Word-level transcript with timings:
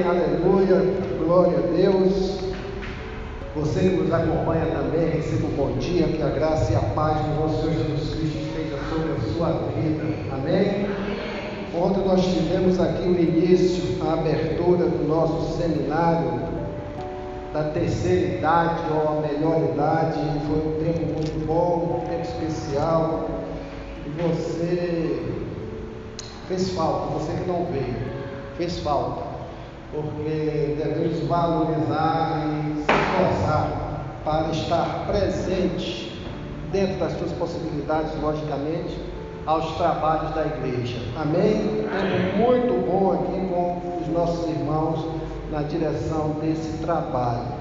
Amém, 0.00 0.24
aleluia, 0.24 0.94
glória 1.18 1.58
a 1.58 1.76
Deus. 1.76 2.38
Você 3.54 3.80
que 3.80 3.96
nos 3.96 4.12
acompanha 4.12 4.66
também, 4.66 5.10
receba 5.10 5.46
um 5.46 5.50
bom 5.50 5.72
dia, 5.78 6.06
que 6.06 6.22
a 6.22 6.28
graça 6.28 6.72
e 6.72 6.76
a 6.76 6.80
paz 6.94 7.18
do 7.20 7.40
nosso 7.40 7.60
Senhor 7.60 7.74
Jesus 7.74 8.14
Cristo 8.14 8.38
esteja 8.38 8.78
sobre 8.88 9.12
a 9.12 9.34
sua 9.34 9.52
vida. 9.74 10.02
Amém? 10.32 10.86
Ontem 11.74 12.04
nós 12.06 12.24
tivemos 12.24 12.80
aqui 12.80 13.08
o 13.08 13.20
início, 13.20 14.02
a 14.06 14.14
abertura 14.14 14.86
do 14.86 15.06
nosso 15.06 15.58
seminário 15.58 16.40
da 17.52 17.64
terceira 17.64 18.36
idade 18.36 18.80
ou 18.92 19.18
a 19.18 19.20
melhor 19.20 19.70
idade. 19.70 20.20
Foi 20.46 20.56
um 20.56 20.84
tempo 20.84 21.12
muito 21.12 21.46
bom, 21.46 22.02
um 22.02 22.08
tempo 22.08 22.22
especial. 22.22 23.28
E 24.06 24.22
você 24.22 25.22
fez 26.48 26.70
falta, 26.70 27.18
você 27.18 27.32
que 27.32 27.46
não 27.46 27.66
veio, 27.66 27.96
fez 28.56 28.78
falta 28.78 29.29
porque 29.92 30.76
devemos 30.78 31.18
valorizar 31.26 32.44
e 32.46 32.74
se 32.76 32.92
esforçar 32.92 33.90
para 34.24 34.50
estar 34.50 35.06
presente 35.06 36.22
dentro 36.70 36.98
das 36.98 37.12
suas 37.18 37.32
possibilidades, 37.32 38.12
logicamente, 38.22 38.98
aos 39.46 39.76
trabalhos 39.76 40.34
da 40.34 40.46
igreja. 40.46 40.98
Amém? 41.16 41.86
Tempo 41.88 42.36
muito 42.36 42.86
bom 42.86 43.12
aqui 43.14 43.48
com 43.48 44.00
os 44.00 44.08
nossos 44.08 44.48
irmãos 44.48 45.04
na 45.50 45.62
direção 45.62 46.36
desse 46.40 46.78
trabalho. 46.78 47.60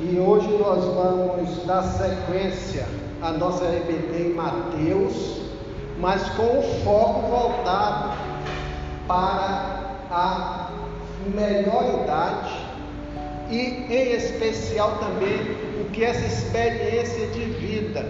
E 0.00 0.18
hoje 0.18 0.48
nós 0.58 0.84
vamos 0.84 1.66
dar 1.66 1.82
sequência 1.82 2.86
à 3.22 3.30
nossa 3.32 3.64
RBT 3.66 4.30
em 4.30 4.34
Mateus, 4.34 5.42
mas 6.00 6.22
com 6.30 6.58
o 6.58 6.62
foco 6.82 7.28
voltado 7.28 8.16
para 9.06 9.80
a 10.10 10.59
melhor 11.26 12.02
idade 12.02 12.70
e, 13.50 13.86
em 13.90 14.12
especial, 14.12 14.96
também 14.98 15.40
o 15.80 15.90
que 15.90 16.04
essa 16.04 16.24
experiência 16.24 17.26
de 17.28 17.40
vida 17.40 18.04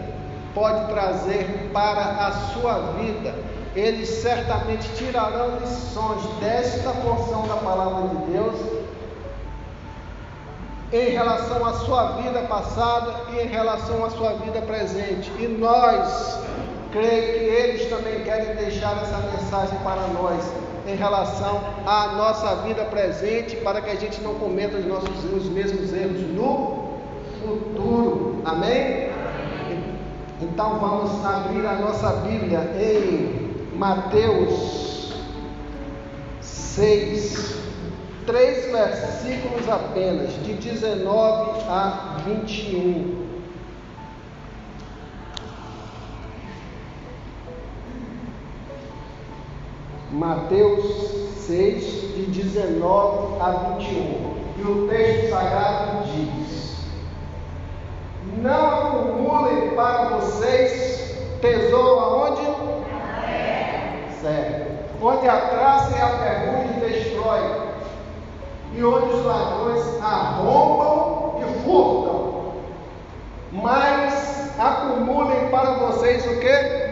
pode 0.54 0.86
trazer 0.92 1.70
para 1.72 2.26
a 2.26 2.32
sua 2.52 2.92
vida. 2.98 3.34
Eles 3.74 4.08
certamente 4.08 4.88
tirarão 4.96 5.58
lições 5.60 6.22
desta 6.40 6.90
porção 6.90 7.46
da 7.46 7.56
palavra 7.56 8.08
de 8.08 8.32
Deus 8.32 8.56
em 10.92 11.10
relação 11.10 11.64
à 11.64 11.72
sua 11.74 12.12
vida 12.16 12.40
passada 12.42 13.14
e 13.32 13.40
em 13.40 13.46
relação 13.46 14.04
à 14.04 14.10
sua 14.10 14.32
vida 14.34 14.60
presente. 14.62 15.30
E 15.38 15.46
nós, 15.46 16.40
creio 16.90 17.38
que 17.38 17.44
eles 17.44 17.88
também 17.88 18.24
querem 18.24 18.56
deixar 18.56 19.00
essa 19.00 19.18
mensagem 19.18 19.78
para 19.84 20.06
nós 20.08 20.44
em 20.90 20.96
relação 20.96 21.60
à 21.86 22.08
nossa 22.16 22.56
vida 22.62 22.84
presente, 22.84 23.56
para 23.56 23.80
que 23.80 23.90
a 23.90 23.94
gente 23.94 24.20
não 24.20 24.34
cometa 24.34 24.76
os, 24.76 24.86
nossos, 24.86 25.24
os 25.32 25.48
mesmos 25.48 25.92
erros 25.92 26.20
no 26.34 26.98
futuro. 27.40 28.42
Amém? 28.44 29.10
Então 30.42 30.78
vamos 30.78 31.24
abrir 31.24 31.66
a 31.66 31.74
nossa 31.74 32.08
Bíblia 32.26 32.60
em 32.80 33.76
Mateus 33.76 35.14
6, 36.40 37.56
três 38.26 38.70
versículos 38.72 39.68
apenas, 39.68 40.32
de 40.44 40.54
19 40.54 41.60
a 41.68 42.16
21. 42.24 43.39
Mateus 50.12 51.36
6, 51.46 51.84
de 52.16 52.26
19 52.26 53.40
a 53.40 53.50
21. 53.78 54.40
E 54.58 54.62
o 54.62 54.88
texto 54.88 55.30
sagrado 55.30 56.04
diz: 56.04 56.78
Não 58.42 58.88
acumulem 58.88 59.70
para 59.70 60.16
vocês 60.16 61.16
tesouro 61.40 62.00
aonde? 62.00 62.42
Certo. 64.20 64.70
Onde 65.00 65.28
a 65.28 65.36
traça 65.36 65.96
e 65.96 66.00
a 66.00 66.08
ferrugem 66.08 66.80
destrói, 66.80 67.40
e 68.74 68.84
onde 68.84 69.14
os 69.14 69.24
ladrões 69.24 70.02
arrombam 70.02 71.40
e 71.40 71.62
furtam. 71.62 72.52
Mas 73.52 74.58
acumulem 74.58 75.48
para 75.50 75.74
vocês 75.74 76.26
o 76.26 76.40
que? 76.40 76.90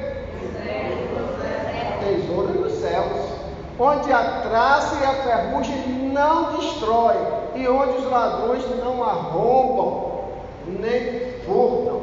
Tesouro 2.01 2.58
céus, 2.81 3.39
onde 3.79 4.13
a 4.13 4.43
traça 4.49 4.97
e 5.01 5.05
a 5.05 5.15
ferrugem 5.23 6.11
não 6.13 6.55
destrói, 6.55 7.17
e 7.55 7.69
onde 7.69 7.99
os 7.99 8.11
ladrões 8.11 8.65
não 8.83 9.03
arrombam, 9.03 10.25
nem 10.67 11.33
furtam. 11.45 12.01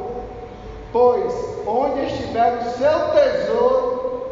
Pois 0.92 1.32
onde 1.66 2.06
estiver 2.06 2.58
o 2.58 2.70
seu 2.70 3.10
tesouro, 3.10 4.22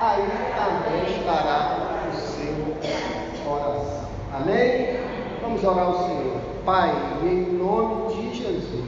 aí 0.00 0.28
também 0.56 1.18
estará 1.18 1.78
o 2.10 2.16
seu 2.16 3.44
coração. 3.44 4.08
Amém? 4.34 4.98
Vamos 5.40 5.64
orar 5.64 5.86
ao 5.86 6.06
Senhor. 6.06 6.36
Pai, 6.64 6.92
em 7.22 7.52
nome 7.52 8.14
de 8.14 8.34
Jesus. 8.34 8.86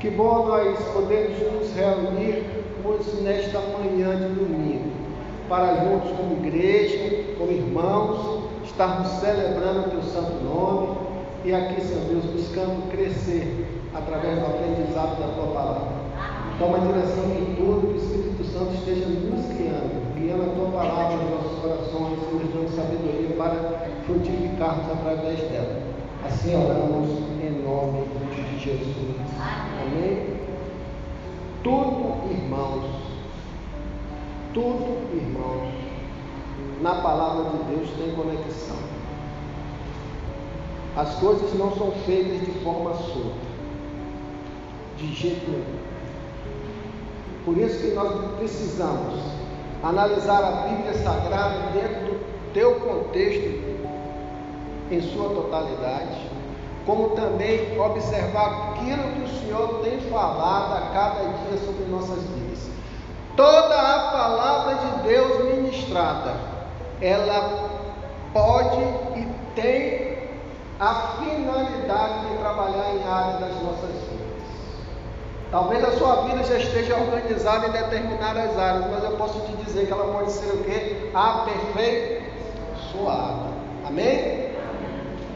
Que 0.00 0.10
bom 0.10 0.46
nós 0.46 0.78
podemos 0.92 1.38
nos 1.52 1.72
reunir 1.74 2.64
hoje 2.84 3.20
nesta 3.22 3.60
manhã 3.60 4.16
de 4.16 4.34
domingo 4.34 5.03
para 5.48 5.84
juntos 5.84 6.10
como 6.16 6.44
igreja, 6.44 7.34
como 7.38 7.50
irmãos, 7.50 8.44
estarmos 8.64 9.08
celebrando 9.20 9.80
o 9.80 9.90
teu 9.90 10.02
santo 10.02 10.42
nome 10.44 10.96
e 11.44 11.52
aqui, 11.52 11.80
Senhor 11.80 12.04
Deus, 12.04 12.24
buscando 12.24 12.90
crescer 12.90 13.82
através 13.94 14.38
do 14.38 14.46
aprendizado 14.46 15.20
da 15.20 15.28
tua 15.34 15.52
palavra. 15.52 16.04
Toma 16.58 16.78
a 16.78 16.80
direção 16.80 17.24
de 17.28 17.56
tudo, 17.56 17.88
que 17.88 17.94
o 17.94 17.96
Espírito 17.96 18.44
Santo 18.44 18.74
esteja 18.74 19.06
nos 19.06 19.44
guiando, 19.46 20.14
guiando 20.16 20.42
a 20.42 20.54
tua 20.54 20.70
palavra 20.70 21.16
nos 21.16 21.30
nossos 21.30 21.58
corações 21.58 22.18
e 22.30 22.34
nos 22.34 22.54
dando 22.54 22.74
sabedoria 22.74 23.36
para 23.36 23.88
frutificarmos 24.06 24.90
através 24.90 25.40
dela. 25.50 25.82
Assim 26.24 26.54
oramos 26.54 27.10
em 27.42 27.62
nome 27.62 28.06
de 28.34 28.58
Jesus. 28.58 28.96
Amém? 29.82 30.26
Tudo, 31.62 32.30
irmãos, 32.30 33.13
tudo, 34.54 35.12
irmãos, 35.12 35.68
na 36.80 36.94
palavra 37.02 37.50
de 37.50 37.74
Deus 37.74 37.90
tem 37.98 38.14
conexão. 38.14 38.76
As 40.96 41.12
coisas 41.16 41.52
não 41.54 41.76
são 41.76 41.90
feitas 42.06 42.40
de 42.40 42.52
forma 42.62 42.94
solta, 42.94 43.34
de 44.96 45.12
jeito 45.12 45.50
nenhum. 45.50 45.84
Por 47.44 47.58
isso 47.58 47.80
que 47.80 47.94
nós 47.94 48.36
precisamos 48.38 49.20
analisar 49.82 50.42
a 50.44 50.68
Bíblia 50.68 50.94
Sagrada 50.94 51.72
dentro 51.72 52.12
do 52.12 52.52
teu 52.54 52.76
contexto, 52.76 53.74
em 54.90 55.00
sua 55.00 55.30
totalidade, 55.30 56.30
como 56.86 57.10
também 57.10 57.78
observar 57.78 58.74
aquilo 58.74 59.02
que 59.14 59.22
o 59.22 59.40
Senhor 59.40 59.80
tem 59.82 59.98
falado 60.10 60.74
a 60.74 60.90
cada 60.92 61.20
dia 61.24 61.58
sobre 61.58 61.84
nossas 61.90 62.22
vidas. 62.22 62.43
Toda 63.36 63.74
a 63.74 64.12
palavra 64.12 64.76
de 64.76 65.02
Deus 65.08 65.44
ministrada, 65.44 66.34
ela 67.00 67.68
pode 68.32 68.80
e 69.16 69.26
tem 69.56 70.18
a 70.78 70.94
finalidade 71.18 72.28
de 72.28 72.38
trabalhar 72.38 72.94
em 72.94 73.02
áreas 73.02 73.40
das 73.40 73.60
nossas 73.62 73.90
vidas. 73.90 74.44
Talvez 75.50 75.82
a 75.82 75.90
sua 75.92 76.26
vida 76.26 76.44
já 76.44 76.58
esteja 76.58 76.96
organizada 76.96 77.66
em 77.66 77.72
determinadas 77.72 78.56
áreas, 78.56 78.86
mas 78.90 79.02
eu 79.02 79.16
posso 79.16 79.40
te 79.40 79.50
dizer 79.64 79.86
que 79.86 79.92
ela 79.92 80.12
pode 80.12 80.30
ser 80.30 80.52
o 80.52 80.62
que? 80.64 81.10
Aperfeiçoada. 81.12 83.48
Amém? 83.84 84.54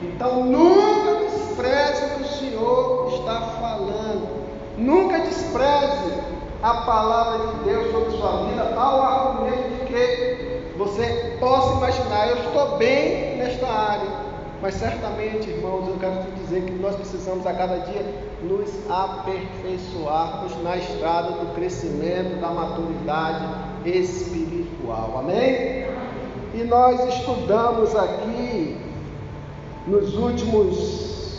Então 0.02 0.44
nunca 0.44 1.24
despreze 1.24 2.04
o 2.04 2.10
que 2.10 2.22
o 2.22 2.26
Senhor 2.26 3.12
está 3.14 3.40
falando. 3.60 4.28
Nunca 4.76 5.18
despreze 5.18 6.37
a 6.62 6.74
palavra 6.74 7.46
de 7.46 7.64
Deus 7.64 7.92
sobre 7.92 8.16
sua 8.16 8.46
vida 8.46 8.74
ao 8.76 9.02
argumento 9.02 9.78
de 9.78 9.86
que 9.86 10.58
você 10.76 11.36
possa 11.38 11.76
imaginar, 11.76 12.28
eu 12.28 12.36
estou 12.36 12.78
bem 12.78 13.36
nesta 13.36 13.66
área. 13.66 14.28
Mas 14.60 14.74
certamente, 14.74 15.48
irmãos, 15.50 15.86
eu 15.88 15.96
quero 16.00 16.24
te 16.24 16.30
dizer 16.40 16.64
que 16.64 16.72
nós 16.72 16.96
precisamos 16.96 17.46
a 17.46 17.52
cada 17.52 17.78
dia 17.78 18.04
nos 18.42 18.68
aperfeiçoarmos 18.90 20.60
na 20.64 20.76
estrada 20.76 21.30
do 21.30 21.54
crescimento, 21.54 22.40
da 22.40 22.48
maturidade 22.48 23.46
espiritual. 23.84 25.18
Amém? 25.20 25.86
E 26.54 26.64
nós 26.64 27.00
estudamos 27.14 27.94
aqui 27.94 28.76
nos 29.86 30.16
últimos 30.16 31.38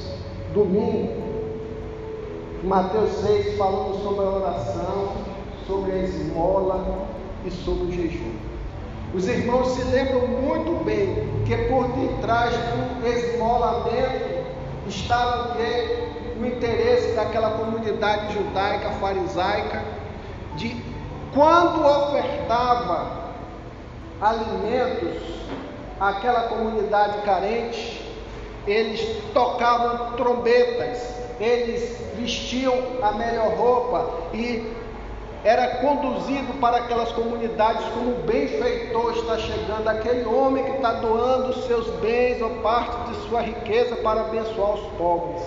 domingos 0.53 1.18
Mateus 2.63 3.11
6 3.21 3.57
falando 3.57 4.03
sobre 4.03 4.25
a 4.25 4.29
oração, 4.29 5.13
sobre 5.65 5.91
a 5.93 5.97
esmola 5.99 7.07
e 7.45 7.51
sobre 7.51 7.83
o 7.85 7.91
jejum. 7.91 8.33
Os 9.13 9.27
irmãos 9.27 9.69
se 9.69 9.83
lembram 9.85 10.27
muito 10.27 10.83
bem 10.83 11.15
que 11.45 11.55
por 11.69 11.87
detrás 11.87 12.53
do 12.53 13.07
esmolamento 13.07 14.45
estava 14.87 15.55
o? 15.55 16.09
O 16.41 16.45
interesse 16.45 17.15
daquela 17.15 17.51
comunidade 17.51 18.33
judaica, 18.33 18.91
farisaica, 18.91 19.83
de 20.55 20.81
quando 21.33 21.85
ofertava 21.85 23.29
alimentos 24.21 25.21
àquela 25.99 26.43
comunidade 26.43 27.21
carente, 27.23 28.05
eles 28.67 29.01
tocavam 29.33 30.13
trombetas, 30.13 31.13
eles 31.39 31.97
vestiam 32.17 32.75
a 33.01 33.11
melhor 33.13 33.55
roupa 33.55 34.09
e 34.33 34.71
era 35.43 35.77
conduzido 35.77 36.59
para 36.59 36.77
aquelas 36.77 37.11
comunidades 37.13 37.85
como 37.93 38.15
benfeitor 38.23 39.13
está 39.13 39.37
chegando, 39.37 39.87
aquele 39.87 40.25
homem 40.25 40.65
que 40.65 40.71
está 40.71 40.93
doando 40.93 41.53
seus 41.61 41.87
bens 42.01 42.41
ou 42.41 42.49
parte 42.61 43.09
de 43.09 43.29
sua 43.29 43.41
riqueza 43.41 43.95
para 43.97 44.21
abençoar 44.21 44.73
os 44.73 44.81
pobres. 44.97 45.41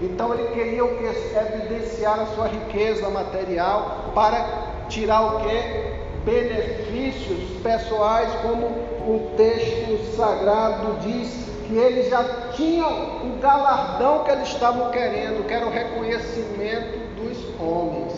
Então 0.00 0.32
ele 0.34 0.48
queria 0.54 0.84
o 0.84 0.96
que? 0.96 1.04
Evidenciar 1.04 2.20
a 2.20 2.26
sua 2.26 2.46
riqueza 2.46 3.08
material 3.10 4.12
para 4.14 4.46
tirar 4.88 5.22
o 5.22 5.40
que? 5.40 5.94
Benefícios 6.24 7.60
pessoais, 7.62 8.32
como 8.42 8.66
o 8.66 9.34
texto 9.36 10.16
sagrado 10.16 10.98
diz 11.00 11.53
que 11.66 11.74
eles 11.74 12.10
já 12.10 12.24
tinham 12.52 12.90
o 13.24 13.38
galardão 13.40 14.24
que 14.24 14.30
eles 14.30 14.48
estavam 14.48 14.90
querendo, 14.90 15.46
que 15.46 15.52
era 15.52 15.66
o 15.66 15.70
reconhecimento 15.70 16.98
dos 17.16 17.60
homens. 17.60 18.12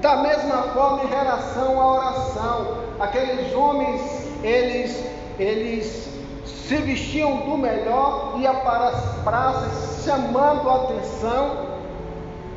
Da 0.00 0.16
mesma 0.16 0.62
forma, 0.74 1.04
em 1.04 1.06
relação 1.06 1.80
à 1.80 1.92
oração, 1.94 2.78
aqueles 3.00 3.54
homens, 3.54 4.00
eles, 4.42 5.02
eles 5.38 6.08
se 6.44 6.76
vestiam 6.76 7.36
do 7.36 7.56
melhor, 7.56 8.34
ia 8.38 8.52
para 8.52 8.88
as 8.88 9.22
praças 9.22 10.04
chamando 10.04 10.68
a 10.68 10.74
atenção 10.84 11.74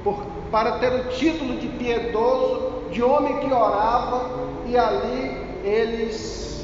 por, 0.04 0.25
para 0.51 0.74
ter 0.80 0.92
o 0.94 1.04
título 1.10 1.57
de 1.57 1.68
piedoso, 1.68 2.90
de 2.92 3.01
homem 3.01 3.38
que 3.40 3.51
orava, 3.51 4.30
e 4.66 4.78
ali 4.78 5.48
eles 5.63 6.56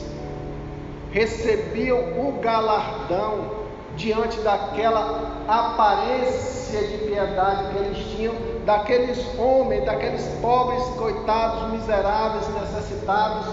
recebiam 1.13 1.99
o 2.17 2.39
galardão 2.41 3.63
diante 3.95 4.39
daquela 4.39 5.43
aparência 5.47 6.81
de 6.87 6.97
piedade 7.05 7.65
que 7.71 7.77
eles 7.77 7.97
tinham, 8.15 8.33
daqueles 8.65 9.19
homens, 9.37 9.85
daqueles 9.85 10.23
pobres, 10.41 10.83
coitados, 10.97 11.71
miseráveis, 11.73 12.47
necessitados, 12.59 13.45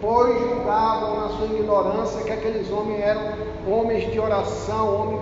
pois 0.00 0.36
julgavam 0.40 1.20
na 1.20 1.28
sua 1.28 1.46
ignorância 1.46 2.24
que 2.24 2.32
aqueles 2.32 2.68
homens 2.72 3.00
eram 3.00 3.22
homens 3.68 4.10
de 4.10 4.18
oração, 4.18 5.00
homens 5.00 5.20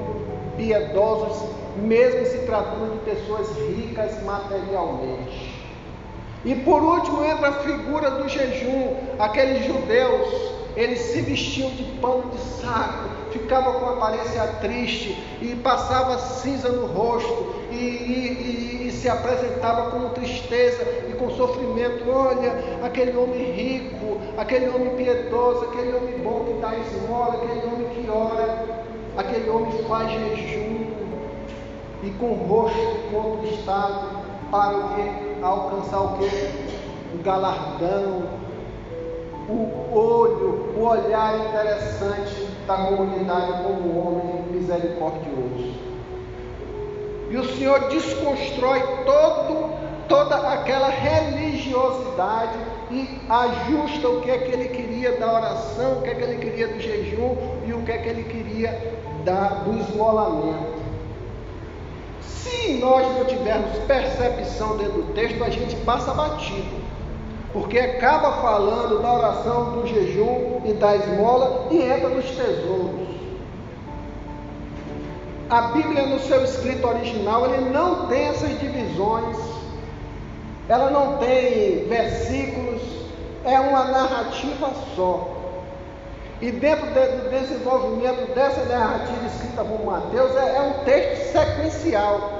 piedosos, 0.57 1.51
mesmo 1.77 2.25
se 2.27 2.39
tratando 2.47 2.93
de 2.93 3.11
pessoas 3.11 3.49
ricas 3.59 4.23
materialmente. 4.23 5.53
E 6.47 6.55
por 6.55 6.83
último 6.83 7.23
entra 7.23 7.49
a 7.49 7.53
figura 7.53 8.11
do 8.11 8.29
jejum, 8.29 8.97
aqueles 9.19 9.67
judeus, 9.67 10.62
eles 10.77 10.99
se 11.01 11.21
vestiam 11.21 11.71
de 11.71 11.83
pano 12.01 12.31
de 12.31 12.39
saco, 12.39 13.11
ficava 13.31 13.73
com 13.73 13.87
aparência 13.87 14.43
triste 14.61 15.23
e 15.41 15.55
passava 15.57 16.19
cinza 16.19 16.69
no 16.71 16.87
rosto 16.87 17.55
e, 17.71 17.75
e, 17.75 18.87
e, 18.89 18.93
se 18.93 19.09
apresentava 19.09 19.91
com 19.91 20.09
tristeza 20.11 20.83
e 21.09 21.13
com 21.15 21.31
sofrimento. 21.31 22.09
Olha, 22.09 22.53
aquele 22.85 23.17
homem 23.17 23.53
rico, 23.53 24.19
aquele 24.37 24.69
homem 24.69 24.97
piedoso, 24.97 25.67
aquele 25.67 25.97
homem 25.97 26.19
bom 26.21 26.45
que 26.45 26.61
dá 26.61 26.75
esmola, 26.77 27.35
aquele 27.35 27.67
homem 27.67 27.89
que 27.89 28.11
ora, 28.11 28.85
aquele 29.17 29.51
homem 29.51 29.73
faz 29.89 30.11
jejum 30.11 30.87
e 32.03 32.11
com 32.19 32.27
o 32.27 32.47
rosto 32.47 32.97
contristado 33.13 34.23
para 34.51 34.77
o 34.77 34.89
que? 34.95 35.43
Alcançar 35.43 36.01
o 36.01 36.19
que? 36.19 36.27
O 37.15 37.23
galardão, 37.23 38.42
o 39.49 39.97
olho, 39.97 40.73
o 40.77 40.83
olhar 40.83 41.39
interessante 41.39 42.49
da 42.67 42.77
comunidade 42.77 43.63
como 43.63 43.99
homem 43.99 44.43
misericordioso. 44.51 45.75
E 47.31 47.37
o 47.37 47.45
Senhor 47.57 47.89
desconstrói 47.89 48.81
todo, 49.05 49.71
toda 50.09 50.37
aquela 50.53 50.89
religiosidade 50.89 52.59
e 52.91 53.09
ajusta 53.29 54.09
o 54.09 54.21
que 54.21 54.31
é 54.31 54.39
que 54.39 54.53
ele 54.53 54.69
queria 54.69 55.19
da 55.19 55.33
oração, 55.33 55.99
o 55.99 56.03
que 56.03 56.11
é 56.11 56.15
que 56.15 56.23
ele 56.23 56.37
queria 56.39 56.69
do 56.69 56.81
jejum 56.81 57.37
e 57.67 57.73
o 57.73 57.83
que 57.83 57.93
é 57.93 57.99
que 57.99 58.09
ele 58.09 58.25
queria 58.25 58.99
da, 59.25 59.49
do 59.49 59.79
esmolamento. 59.81 60.83
Se 62.21 62.75
nós 62.75 63.07
não 63.17 63.25
tivermos 63.25 63.79
percepção 63.87 64.77
dentro 64.77 65.03
do 65.03 65.15
texto, 65.15 65.43
a 65.43 65.51
gente 65.51 65.75
passa 65.77 66.13
batido 66.13 66.82
porque 67.53 67.79
acaba 67.79 68.33
falando 68.41 69.03
da 69.03 69.13
oração, 69.13 69.73
do 69.73 69.87
jejum 69.87 70.63
e 70.65 70.73
da 70.73 70.97
esmola 70.97 71.67
e 71.71 71.83
entra 71.83 72.09
nos 72.09 72.25
tesouros. 72.25 73.09
A 75.51 75.63
Bíblia, 75.73 76.07
no 76.07 76.19
seu 76.21 76.43
escrito 76.45 76.87
original, 76.89 77.45
ele 77.45 77.69
não 77.69 78.07
tem 78.07 78.29
essas 78.29 78.59
divisões, 78.59 79.37
ela 80.67 80.91
não 80.91 81.19
tem 81.19 81.87
versículos, 81.89 82.81
é 83.45 83.61
uma 83.61 83.85
narrativa 83.85 84.71
só. 84.97 85.29
E 86.41 86.51
dentro 86.51 86.87
do 86.87 87.31
desenvolvimento 87.31 88.35
dessa 88.35 88.65
narrativa 88.65 89.27
escrita 89.27 89.63
por 89.63 89.85
Mateus, 89.85 90.35
é, 90.37 90.57
é 90.57 90.61
um 90.63 90.85
texto 90.85 91.33
sequencial. 91.33 92.33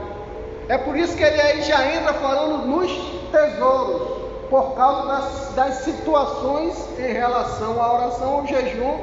É 0.69 0.79
por 0.79 0.97
isso 0.97 1.15
que 1.15 1.23
ele 1.23 1.41
aí 1.41 1.63
já 1.63 1.95
entra 1.95 2.15
falando 2.15 2.67
nos 2.67 2.91
tesouros 3.31 4.22
por 4.53 4.75
causa 4.75 5.09
das, 5.09 5.55
das 5.55 5.75
situações 5.77 6.87
em 6.99 7.11
relação 7.11 7.83
à 7.83 7.95
oração, 7.95 8.35
ao 8.35 8.47
jejum 8.47 8.99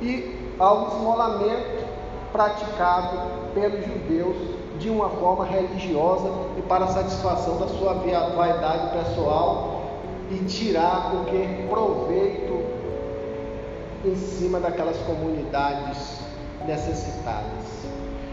e 0.00 0.54
ao 0.58 0.88
esmolamento 0.88 1.84
praticado 2.32 3.18
pelos 3.52 3.84
judeus 3.84 4.34
de 4.78 4.88
uma 4.88 5.10
forma 5.10 5.44
religiosa 5.44 6.30
e 6.56 6.62
para 6.62 6.86
satisfação 6.86 7.58
da 7.58 7.68
sua 7.68 7.92
vaidade 8.34 8.96
pessoal 8.96 9.82
e 10.30 10.36
tirar 10.46 11.12
o 11.14 11.68
proveito 11.68 12.64
em 14.06 14.16
cima 14.16 14.58
daquelas 14.58 14.96
comunidades 15.00 16.20
necessitadas. 16.66 17.84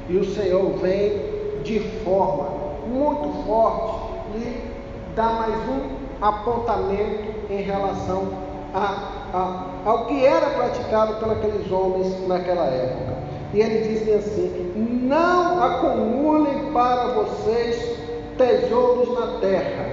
E 0.07 0.15
o 0.15 0.33
Senhor 0.33 0.71
vem 0.77 1.61
de 1.63 1.81
forma 2.05 2.47
muito 2.87 3.43
forte 3.45 4.37
e 4.37 4.71
dá 5.15 5.31
mais 5.31 5.53
um 5.67 5.94
apontamento 6.21 7.35
em 7.49 7.61
relação 7.61 8.27
a, 8.73 9.27
a, 9.33 9.89
ao 9.89 10.05
que 10.05 10.25
era 10.25 10.49
praticado 10.51 11.15
pelos 11.15 11.71
homens 11.71 12.27
naquela 12.27 12.65
época. 12.65 13.15
E 13.53 13.61
ele 13.61 13.87
diz 13.87 14.15
assim: 14.15 14.73
Não 15.03 15.63
acumulem 15.63 16.71
para 16.73 17.07
vocês 17.13 17.97
tesouros 18.37 19.17
na 19.17 19.39
terra, 19.39 19.85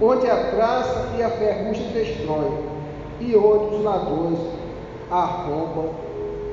onde 0.00 0.28
a 0.28 0.50
traça 0.50 1.08
e 1.16 1.22
a 1.22 1.30
ferrugem 1.30 1.88
destroem, 1.92 2.58
e 3.20 3.36
onde 3.36 3.76
os 3.76 3.84
ladrões 3.84 4.38
arrombam 5.10 5.90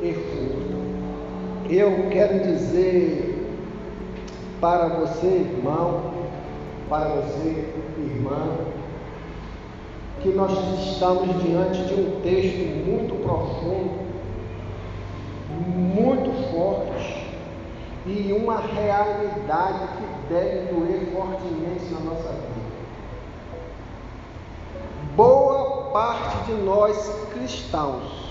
e 0.01 0.13
furtam. 0.13 0.79
Eu 1.69 2.09
quero 2.09 2.39
dizer 2.39 3.35
para 4.61 4.87
você, 4.87 5.27
irmão, 5.27 6.11
para 6.89 7.05
você, 7.09 7.65
irmã, 7.97 8.47
que 10.21 10.29
nós 10.29 10.51
estamos 10.91 11.41
diante 11.41 11.83
de 11.83 11.93
um 11.93 12.21
texto 12.21 12.59
muito 12.85 13.15
profundo, 13.23 13.99
muito 15.49 16.51
forte 16.51 17.25
e 18.05 18.33
uma 18.33 18.57
realidade 18.57 19.79
que 19.97 20.33
deve 20.33 20.73
doer 20.73 21.11
fortemente 21.13 21.85
na 21.91 21.99
nossa 22.01 22.29
vida. 22.29 22.69
Boa 25.15 25.91
parte 25.91 26.45
de 26.45 26.53
nós 26.61 27.27
cristãos 27.33 28.29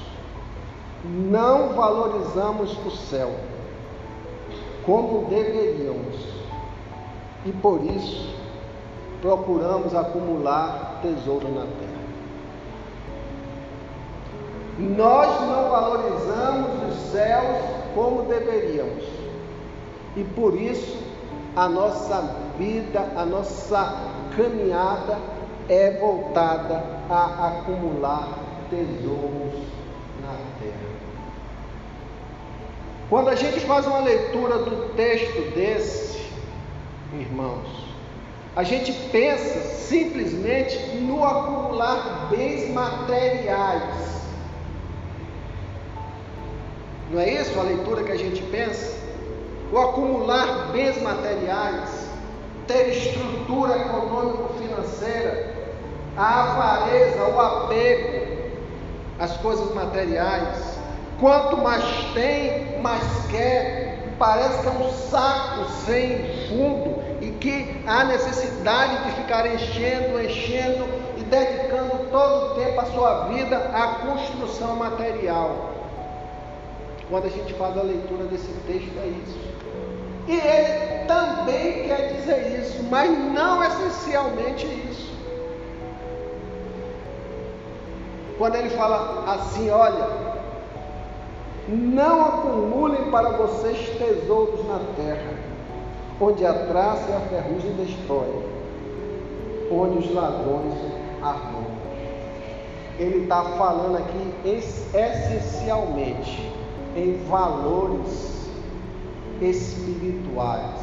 não 1.04 1.74
valorizamos 1.74 2.76
o 2.84 2.90
céu 2.90 3.30
como 4.84 5.26
deveríamos 5.26 6.16
e 7.44 7.52
por 7.52 7.84
isso 7.84 8.34
procuramos 9.20 9.94
acumular 9.94 11.00
tesouro 11.02 11.48
na 11.48 11.62
terra. 11.62 11.98
Nós 14.78 15.40
não 15.40 15.70
valorizamos 15.70 16.88
os 16.88 17.10
céus 17.10 17.58
como 17.94 18.22
deveríamos. 18.22 19.04
E 20.16 20.24
por 20.24 20.54
isso 20.54 20.98
a 21.56 21.68
nossa 21.68 22.34
vida, 22.56 23.00
a 23.16 23.24
nossa 23.24 23.94
caminhada 24.36 25.18
é 25.68 25.98
voltada 25.98 26.82
a 27.10 27.48
acumular 27.48 28.28
tesouros 28.70 29.54
na 30.22 30.34
terra. 30.60 30.88
Quando 33.10 33.28
a 33.28 33.34
gente 33.34 33.60
faz 33.60 33.86
uma 33.86 34.00
leitura 34.00 34.58
do 34.58 34.94
texto 34.94 35.54
desse, 35.54 36.30
irmãos, 37.12 37.88
a 38.56 38.62
gente 38.62 38.92
pensa 39.10 39.60
simplesmente 39.60 40.76
no 40.96 41.24
acumular 41.24 42.28
bens 42.30 42.70
materiais. 42.70 44.18
Não 47.10 47.20
é 47.20 47.30
isso 47.30 47.58
a 47.58 47.62
leitura 47.62 48.02
que 48.04 48.12
a 48.12 48.18
gente 48.18 48.42
pensa? 48.44 48.98
O 49.72 49.78
acumular 49.78 50.70
bens 50.72 51.00
materiais, 51.00 52.08
ter 52.66 52.88
estrutura 52.88 53.76
econômico-financeira, 53.78 55.54
a 56.16 56.42
avareza, 56.42 57.24
o 57.24 57.40
apego 57.40 58.28
às 59.18 59.36
coisas 59.38 59.74
materiais. 59.74 60.78
Quanto 61.20 61.56
mais 61.58 61.84
tem, 62.14 62.80
mais 62.80 63.02
quer. 63.30 64.14
Parece 64.18 64.62
que 64.62 64.66
é 64.66 64.70
um 64.70 64.92
saco 64.92 65.70
sem 65.86 66.48
fundo 66.48 66.97
que 67.40 67.82
há 67.86 68.04
necessidade 68.04 69.04
de 69.04 69.12
ficar 69.12 69.46
enchendo, 69.46 70.20
enchendo 70.20 70.84
e 71.16 71.22
dedicando 71.22 72.10
todo 72.10 72.52
o 72.52 72.54
tempo 72.54 72.80
a 72.80 72.84
sua 72.86 73.24
vida 73.28 73.56
à 73.72 74.06
construção 74.06 74.76
material. 74.76 75.70
Quando 77.08 77.26
a 77.26 77.30
gente 77.30 77.54
faz 77.54 77.76
a 77.76 77.82
leitura 77.82 78.24
desse 78.24 78.52
texto, 78.66 78.92
é 78.98 79.06
isso. 79.06 79.48
E 80.26 80.34
ele 80.34 81.04
também 81.06 81.88
quer 81.88 82.12
dizer 82.14 82.60
isso, 82.60 82.82
mas 82.90 83.10
não 83.32 83.64
essencialmente 83.64 84.66
isso. 84.66 85.08
Quando 88.36 88.56
ele 88.56 88.70
fala 88.70 89.24
assim, 89.32 89.70
olha, 89.70 90.06
não 91.66 92.24
acumulem 92.26 93.10
para 93.10 93.30
vocês 93.30 93.88
tesouros 93.98 94.64
na 94.66 94.80
terra, 94.96 95.47
onde 96.20 96.44
a 96.44 96.52
traça 96.52 97.10
e 97.10 97.14
a 97.14 97.20
ferrugem 97.20 97.72
destroem, 97.74 98.42
onde 99.70 99.98
os 99.98 100.12
ladrões 100.12 100.74
arrombam. 101.22 101.78
Ele 102.98 103.22
está 103.22 103.44
falando 103.44 103.98
aqui 103.98 104.34
essencialmente 104.44 106.52
em 106.96 107.22
valores 107.28 108.50
espirituais, 109.40 110.80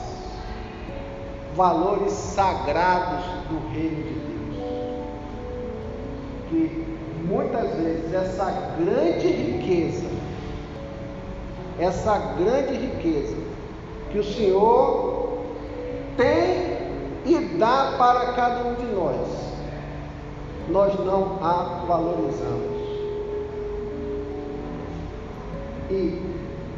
valores 1.56 2.14
sagrados 2.14 3.26
do 3.50 3.60
reino 3.74 4.04
de 4.04 4.14
Deus. 4.14 4.26
Que 6.50 6.88
muitas 7.28 7.76
vezes 7.76 8.14
essa 8.14 8.50
grande 8.80 9.28
riqueza, 9.28 10.06
essa 11.78 12.18
grande 12.38 12.78
riqueza 12.78 13.36
que 14.16 14.20
o 14.20 14.24
Senhor 14.24 15.15
tem 16.18 16.76
e 17.26 17.58
dá 17.58 17.96
para 17.98 18.34
cada 18.34 18.70
um 18.70 18.76
de 18.76 18.86
nós, 18.86 19.28
nós 20.70 20.94
não 21.06 21.40
a 21.42 21.86
valorizamos. 21.88 22.76
E 25.90 26.22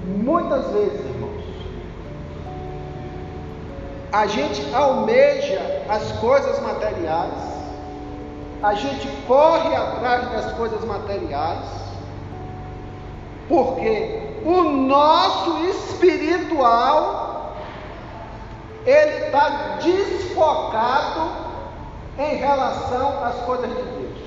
muitas 0.05 0.69
vezes, 0.71 0.99
irmãos, 0.99 1.43
a 4.11 4.25
gente 4.27 4.73
almeja 4.73 5.83
as 5.89 6.11
coisas 6.13 6.59
materiais, 6.61 7.33
a 8.63 8.73
gente 8.73 9.07
corre 9.27 9.75
atrás 9.75 10.31
das 10.31 10.53
coisas 10.53 10.83
materiais, 10.85 11.65
porque 13.47 14.21
o 14.45 14.63
nosso 14.63 15.57
espiritual 15.65 17.26
ele 18.87 19.25
está 19.25 19.77
desfocado 19.83 21.29
em 22.17 22.35
relação 22.37 23.23
às 23.23 23.35
coisas 23.41 23.67
de 23.67 23.75
Deus. 23.75 24.17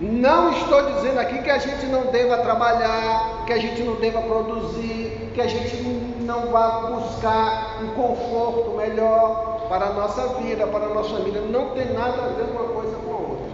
Não 0.00 0.52
estou 0.52 0.82
dizendo 0.92 1.20
aqui 1.20 1.40
que 1.42 1.50
a 1.50 1.58
gente 1.58 1.86
não 1.86 2.06
deva 2.06 2.38
trabalhar, 2.38 3.44
que 3.46 3.52
a 3.52 3.58
gente 3.58 3.82
não 3.82 3.94
deva 3.94 4.20
produzir, 4.20 5.30
que 5.32 5.40
a 5.40 5.46
gente 5.46 5.76
não 6.20 6.50
vá 6.50 6.90
buscar 6.90 7.78
um 7.82 7.88
conforto 7.94 8.72
melhor, 8.76 9.56
para 9.68 9.86
a 9.86 9.92
nossa 9.92 10.26
vida, 10.40 10.66
para 10.66 10.86
a 10.86 10.88
nossa 10.88 11.10
família. 11.10 11.40
Não 11.42 11.70
tem 11.70 11.92
nada 11.92 12.22
a 12.22 12.28
ver 12.28 12.50
uma 12.50 12.64
coisa 12.64 12.96
com 12.96 13.12
a 13.12 13.16
outra. 13.16 13.46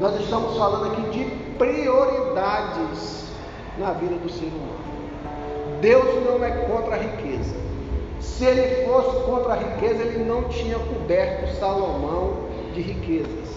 Nós 0.00 0.20
estamos 0.20 0.56
falando 0.56 0.92
aqui 0.92 1.02
de 1.10 1.24
prioridades 1.56 3.26
na 3.78 3.92
vida 3.92 4.16
do 4.16 4.30
ser 4.30 4.46
humano. 4.46 4.77
Deus 5.80 6.24
não 6.24 6.44
é 6.44 6.50
contra 6.50 6.94
a 6.94 6.98
riqueza. 6.98 7.54
Se 8.20 8.44
ele 8.44 8.86
fosse 8.86 9.24
contra 9.24 9.52
a 9.52 9.56
riqueza, 9.56 10.02
ele 10.02 10.24
não 10.24 10.44
tinha 10.44 10.78
coberto 10.78 11.54
Salomão 11.58 12.48
de 12.74 12.80
riquezas. 12.80 13.48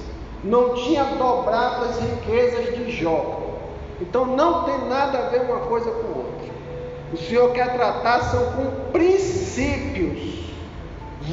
Não 0.43 0.73
tinha 0.73 1.03
dobrado 1.03 1.85
as 1.85 1.99
riquezas 1.99 2.75
de 2.75 2.91
Jó. 2.91 3.41
Então 3.99 4.25
não 4.25 4.63
tem 4.63 4.77
nada 4.87 5.19
a 5.19 5.29
ver 5.29 5.41
uma 5.41 5.59
coisa 5.61 5.91
com 5.91 6.19
outra. 6.19 6.31
O 7.13 7.17
Senhor 7.17 7.51
quer 7.51 7.73
tratar 7.73 8.21
são 8.23 8.43
com 8.53 8.91
princípios 8.91 10.45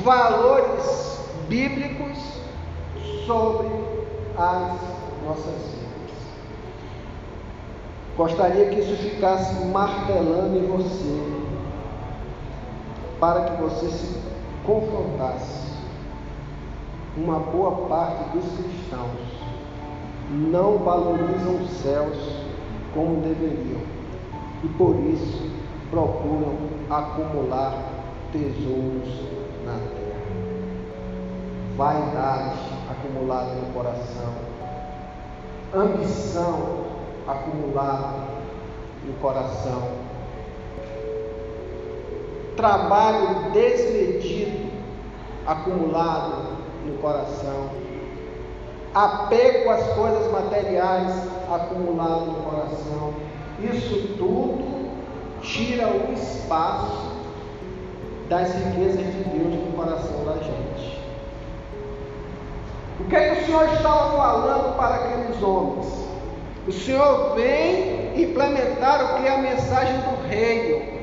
valores 0.02 1.20
bíblicos 1.48 2.18
sobre 3.26 3.68
as 4.36 4.72
nossas 5.24 5.54
vidas. 5.54 5.87
Gostaria 8.18 8.68
que 8.70 8.80
isso 8.80 8.96
ficasse 8.96 9.64
martelando 9.66 10.58
em 10.58 10.66
você, 10.66 11.22
para 13.20 13.44
que 13.44 13.62
você 13.62 13.86
se 13.90 14.20
confrontasse. 14.66 15.68
Uma 17.16 17.38
boa 17.38 17.86
parte 17.86 18.24
dos 18.36 18.44
cristãos 18.56 19.20
não 20.32 20.78
valorizam 20.78 21.62
os 21.62 21.70
céus 21.80 22.18
como 22.92 23.22
deveriam 23.22 23.82
e 24.64 24.68
por 24.76 24.96
isso 24.96 25.52
procuram 25.88 26.56
acumular 26.90 27.84
tesouros 28.32 29.14
na 29.64 29.74
terra. 29.74 30.18
Vaidade 31.76 32.58
acumulada 32.90 33.54
no 33.54 33.72
coração, 33.72 34.32
ambição 35.72 36.87
acumulada 37.28 38.14
no 39.04 39.12
coração, 39.20 39.82
trabalho 42.56 43.50
desmedido 43.52 44.68
acumulado 45.46 46.58
no 46.84 46.98
coração, 46.98 47.70
apego 48.94 49.70
às 49.70 49.86
coisas 49.94 50.30
materiais 50.32 51.12
acumulado 51.50 52.26
no 52.26 52.42
coração. 52.42 53.14
Isso 53.60 54.14
tudo 54.18 54.90
tira 55.40 55.88
o 55.88 56.12
espaço 56.12 57.16
das 58.28 58.52
riquezas 58.54 59.06
de 59.06 59.24
Deus 59.24 59.54
no 59.54 59.72
coração 59.72 60.24
da 60.24 60.34
gente. 60.34 60.98
O 63.00 63.04
que 63.04 63.16
é 63.16 63.34
que 63.34 63.42
o 63.42 63.46
Senhor 63.46 63.72
estava 63.72 64.16
falando 64.16 64.76
para 64.76 64.94
aqueles 64.96 65.42
homens? 65.42 66.07
O 66.68 66.72
Senhor 66.72 67.34
vem 67.34 68.22
implementar 68.22 69.02
o 69.02 69.16
que 69.16 69.26
é 69.26 69.34
a 69.34 69.38
mensagem 69.38 69.94
do 70.00 70.28
reino. 70.28 70.98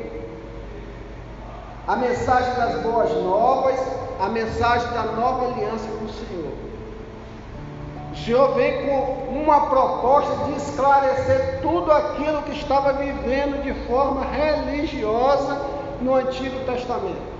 A 1.87 1.95
mensagem 1.95 2.53
das 2.53 2.83
boas 2.83 3.11
novas, 3.11 3.79
a 4.19 4.27
mensagem 4.29 4.87
da 4.91 5.01
nova 5.05 5.47
aliança 5.47 5.87
com 5.87 6.05
o 6.05 6.09
Senhor. 6.09 6.53
O 8.13 8.15
Senhor 8.15 8.53
vem 8.53 8.85
com 8.85 9.39
uma 9.41 9.65
proposta 9.65 10.45
de 10.45 10.57
esclarecer 10.57 11.61
tudo 11.63 11.91
aquilo 11.91 12.43
que 12.43 12.51
estava 12.51 12.93
vivendo 12.93 13.63
de 13.63 13.73
forma 13.87 14.23
religiosa 14.23 15.59
no 15.99 16.13
Antigo 16.13 16.59
Testamento. 16.65 17.33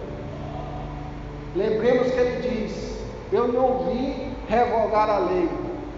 Lembremos 1.55 2.12
que 2.12 2.20
ele 2.20 2.50
diz: 2.50 2.98
Eu 3.32 3.50
não 3.50 3.86
vim 3.86 4.34
revogar 4.50 5.12
a 5.12 5.20
lei, 5.20 5.48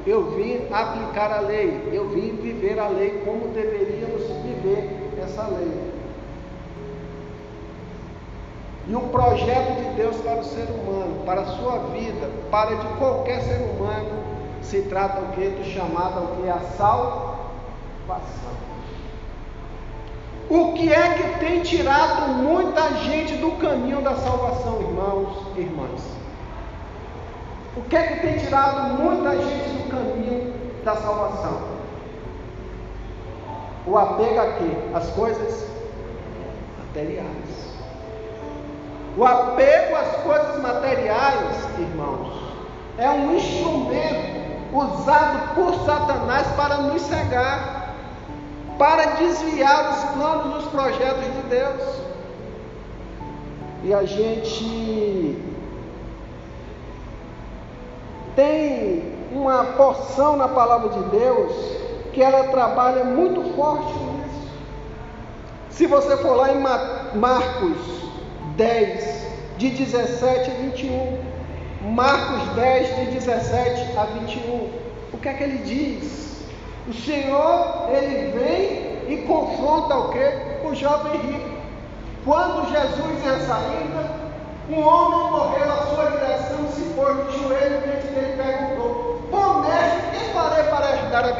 eu 0.05 0.31
vim 0.31 0.67
aplicar 0.71 1.31
a 1.31 1.41
lei, 1.41 1.89
eu 1.91 2.09
vim 2.09 2.35
viver 2.35 2.79
a 2.79 2.87
lei 2.87 3.21
como 3.25 3.49
deveríamos 3.49 4.21
viver 4.43 5.11
essa 5.21 5.47
lei. 5.47 5.87
E 8.87 8.95
o 8.95 9.01
projeto 9.01 9.75
de 9.75 9.95
Deus 9.95 10.15
para 10.17 10.39
o 10.39 10.43
ser 10.45 10.65
humano, 10.69 11.23
para 11.25 11.41
a 11.41 11.45
sua 11.45 11.79
vida, 11.91 12.29
para 12.49 12.75
de 12.75 12.87
qualquer 12.97 13.41
ser 13.41 13.61
humano, 13.61 14.23
se 14.61 14.83
trata 14.83 15.19
o 15.19 15.31
que? 15.33 15.49
Do 15.49 15.65
chamado 15.65 16.19
ao 16.19 16.27
que? 16.37 16.49
A 16.49 16.59
salvação. 16.77 17.37
O 20.49 20.73
que 20.73 20.93
é 20.93 21.13
que 21.15 21.39
tem 21.39 21.61
tirado 21.61 22.29
muita 22.35 22.93
gente 23.03 23.35
do 23.35 23.51
caminho 23.57 24.01
da 24.01 24.15
salvação, 24.15 24.79
irmãos 24.81 25.47
e 25.57 25.59
irmãs? 25.59 26.01
O 27.77 27.81
que 27.89 27.95
é 27.95 28.03
que 28.07 28.19
tem 28.21 28.37
tirado 28.39 28.95
muita 28.95 29.37
gente 29.37 29.69
do 29.69 29.89
caminho 29.91 30.51
da 30.83 30.95
salvação? 30.95 31.61
O 33.85 33.95
apego 33.95 34.39
a 34.39 34.53
quê? 34.53 34.71
As 34.95 35.07
coisas 35.11 35.67
materiais. 36.79 37.77
O 39.15 39.23
apego 39.23 39.95
às 39.95 40.15
coisas 40.23 40.59
materiais, 40.59 41.55
irmãos, 41.77 42.51
é 42.97 43.09
um 43.11 43.35
instrumento 43.35 44.47
usado 44.73 45.53
por 45.53 45.75
Satanás 45.85 46.47
para 46.57 46.77
nos 46.77 47.01
cegar, 47.03 47.93
para 48.79 49.05
desviar 49.17 49.91
os 49.91 50.03
planos 50.15 50.55
e 50.55 50.57
os 50.57 50.71
projetos 50.71 51.25
de 51.25 51.41
Deus. 51.47 52.01
E 53.83 53.93
a 53.93 54.03
gente 54.03 55.56
tem 58.37 59.01
uma 59.31 59.63
porção 59.75 60.37
na 60.37 60.47
palavra 60.47 60.89
de 60.89 61.09
Deus 61.09 61.51
que 62.13 62.21
ela 62.21 62.49
trabalha 62.49 63.03
muito 63.03 63.55
forte 63.55 63.91
nisso. 63.93 64.51
Se 65.71 65.87
você 65.87 66.15
for 66.17 66.35
lá 66.35 66.53
em 66.53 66.59
Marcos 67.17 67.77
10, 68.55 69.27
de 69.57 69.69
17 69.71 70.51
a 70.51 70.53
21, 70.53 71.17
Marcos 71.93 72.47
10, 72.55 72.95
de 72.95 73.05
17 73.15 73.97
a 73.97 74.03
21. 74.03 74.69
O 75.13 75.17
que 75.19 75.29
é 75.29 75.33
que 75.33 75.43
ele 75.43 75.57
diz? 75.63 76.43
O 76.87 76.93
Senhor, 76.93 77.89
ele 77.89 78.37
vem 78.37 79.13
e 79.13 79.25
confronta 79.27 79.95
o 79.95 80.09
que? 80.09 80.67
O 80.67 80.75
jovem 80.75 81.19
rico. 81.21 81.57
Quando 82.23 82.69
Jesus 82.71 83.25
ia 83.25 83.39
saindo, 83.47 84.27
um 84.69 84.79
homem 84.79 85.31
correu 85.31 85.71
à 85.71 85.77
sua 85.87 86.11
direção, 86.11 86.67
se 86.71 86.81
pôs 86.93 87.31
de 87.31 87.43
joelho 87.43 87.96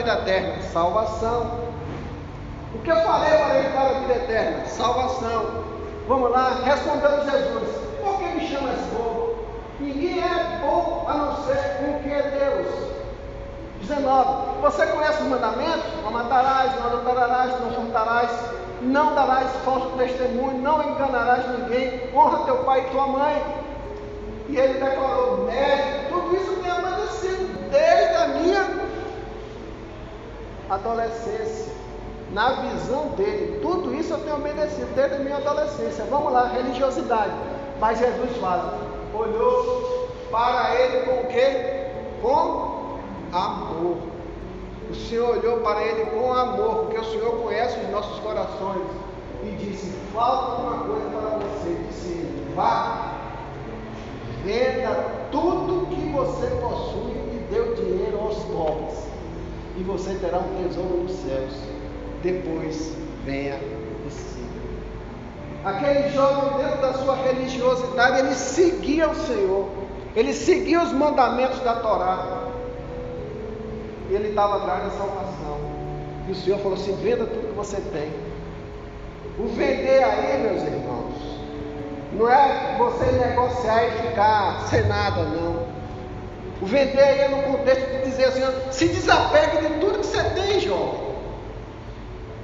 vida 0.08 0.14
eterna? 0.14 0.62
Salvação. 0.72 1.52
O 2.74 2.80
que 2.80 2.90
eu 2.90 2.96
farei 2.96 3.38
para 3.38 3.60
herdar 3.60 3.86
a 3.86 4.00
vida 4.00 4.14
eterna? 4.14 4.66
Salvação. 4.66 5.66
Vamos 6.08 6.32
lá, 6.32 6.62
respondeu 6.64 7.26
Jesus: 7.26 7.70
Por 8.02 8.18
que 8.18 8.26
me 8.26 8.48
chamas 8.48 8.80
bom? 8.94 9.36
Ninguém 9.80 10.24
é 10.24 10.60
bom 10.62 11.06
a 11.08 11.14
não 11.14 11.36
ser 11.44 11.58
com 11.78 12.00
que 12.00 12.14
é 12.14 12.22
Deus. 12.22 12.88
19. 13.82 14.62
Você 14.62 14.88
conhece 14.88 15.22
os 15.22 15.28
mandamentos? 15.28 15.84
Não 16.04 16.12
matarás, 16.12 16.74
não 16.80 16.88
adulterarás, 16.88 17.60
não 17.60 17.72
furtarás, 17.72 18.32
não 18.82 19.14
darás 19.14 19.50
falso 19.66 19.90
testemunho, 19.98 20.58
não 20.60 20.90
enganarás 20.90 21.46
ninguém, 21.60 22.10
honra 22.16 22.46
teu 22.46 22.58
pai 22.64 22.82
e 22.82 22.92
tua 22.92 23.08
mãe. 23.08 23.44
E 24.50 24.58
ele 24.58 24.80
declarou, 24.80 25.46
mestre, 25.46 26.08
tudo 26.10 26.36
isso 26.36 26.54
tem 26.62 26.72
acontecido 26.72 27.70
desde 27.70 28.16
a 28.16 28.28
minha 28.30 28.77
adolescência. 30.70 31.72
Na 32.32 32.52
visão 32.54 33.10
dele, 33.16 33.60
tudo 33.62 33.94
isso 33.94 34.14
eu 34.14 34.20
tenho 34.20 34.36
obedecido 34.36 34.94
desde 34.96 35.16
a 35.16 35.20
minha 35.20 35.38
adolescência. 35.38 36.04
Vamos 36.10 36.34
lá, 36.34 36.48
religiosidade. 36.50 37.32
Mas 37.80 38.00
Jesus 38.00 38.36
fala, 38.38 38.78
olhou 39.14 40.10
para 40.30 40.76
ele 40.76 41.06
com 41.06 41.22
o 41.22 41.28
quê? 41.28 41.88
Com 42.22 42.98
amor. 43.32 43.98
O 44.90 44.96
Senhor 44.96 45.38
olhou 45.38 45.60
para 45.60 45.84
ele 45.84 46.06
com 46.12 46.34
amor, 46.34 46.86
porque 46.86 46.98
o 46.98 47.04
Senhor 47.04 47.32
conhece 47.44 47.78
os 47.80 47.90
nossos 47.92 48.20
corações. 48.20 48.88
E 49.44 49.52
disse: 49.52 49.92
Falta 50.14 50.62
uma 50.62 50.80
coisa 50.86 51.10
para 51.10 51.38
você. 51.38 51.76
Disse 51.88 52.08
Vá, 52.56 53.14
venda 54.44 55.06
tudo 55.32 55.88
que 55.88 56.10
você 56.10 56.48
possui 56.56 57.12
e 57.12 57.48
dê 57.52 57.60
o 57.60 57.76
dinheiro 57.76 58.20
aos 58.20 58.38
pobres. 58.46 58.98
E 59.78 59.84
você 59.84 60.16
terá 60.16 60.40
um 60.40 60.64
tesouro 60.64 61.04
nos 61.04 61.12
céus. 61.12 61.54
Depois 62.24 62.94
venha 63.26 63.60
Aquele 65.68 66.10
jovem, 66.12 66.64
dentro 66.64 66.82
da 66.82 66.94
sua 66.94 67.16
religiosidade, 67.16 68.20
ele 68.20 68.36
seguia 68.36 69.10
o 69.10 69.16
Senhor, 69.16 69.68
ele 70.16 70.34
seguia 70.34 70.82
os 70.82 70.94
mandamentos 70.94 71.60
da 71.60 71.76
Torá. 71.76 72.48
E 74.10 74.14
ele 74.14 74.30
estava 74.30 74.58
atrás 74.58 74.86
da 74.86 74.90
salvação. 74.92 75.60
E 76.26 76.32
o 76.32 76.36
Senhor 76.36 76.60
falou 76.60 76.76
assim: 76.76 76.96
venda 77.04 77.26
tudo 77.26 77.50
que 77.50 77.54
você 77.54 77.82
tem. 77.92 78.14
O 79.38 79.50
vender 79.50 80.04
aí, 80.06 80.42
meus 80.42 80.64
irmãos, 80.64 81.16
não 82.14 82.30
é 82.32 82.78
você 82.78 83.06
negociar 83.12 83.88
e 83.88 83.92
ficar 84.08 84.62
sem 84.70 84.88
nada, 84.88 85.24
não. 85.24 85.57
O 86.62 86.66
vender 86.66 87.02
aí 87.02 87.22
é 87.22 87.28
no 87.28 87.44
contexto 87.44 87.86
de 87.86 88.04
dizer 88.04 88.26
assim: 88.26 88.42
se 88.72 88.88
desapegue 88.88 89.58
de 89.58 89.80
tudo 89.80 90.00
que 90.00 90.08
você 90.08 90.24
tem, 90.32 90.60
jovem. 90.60 91.08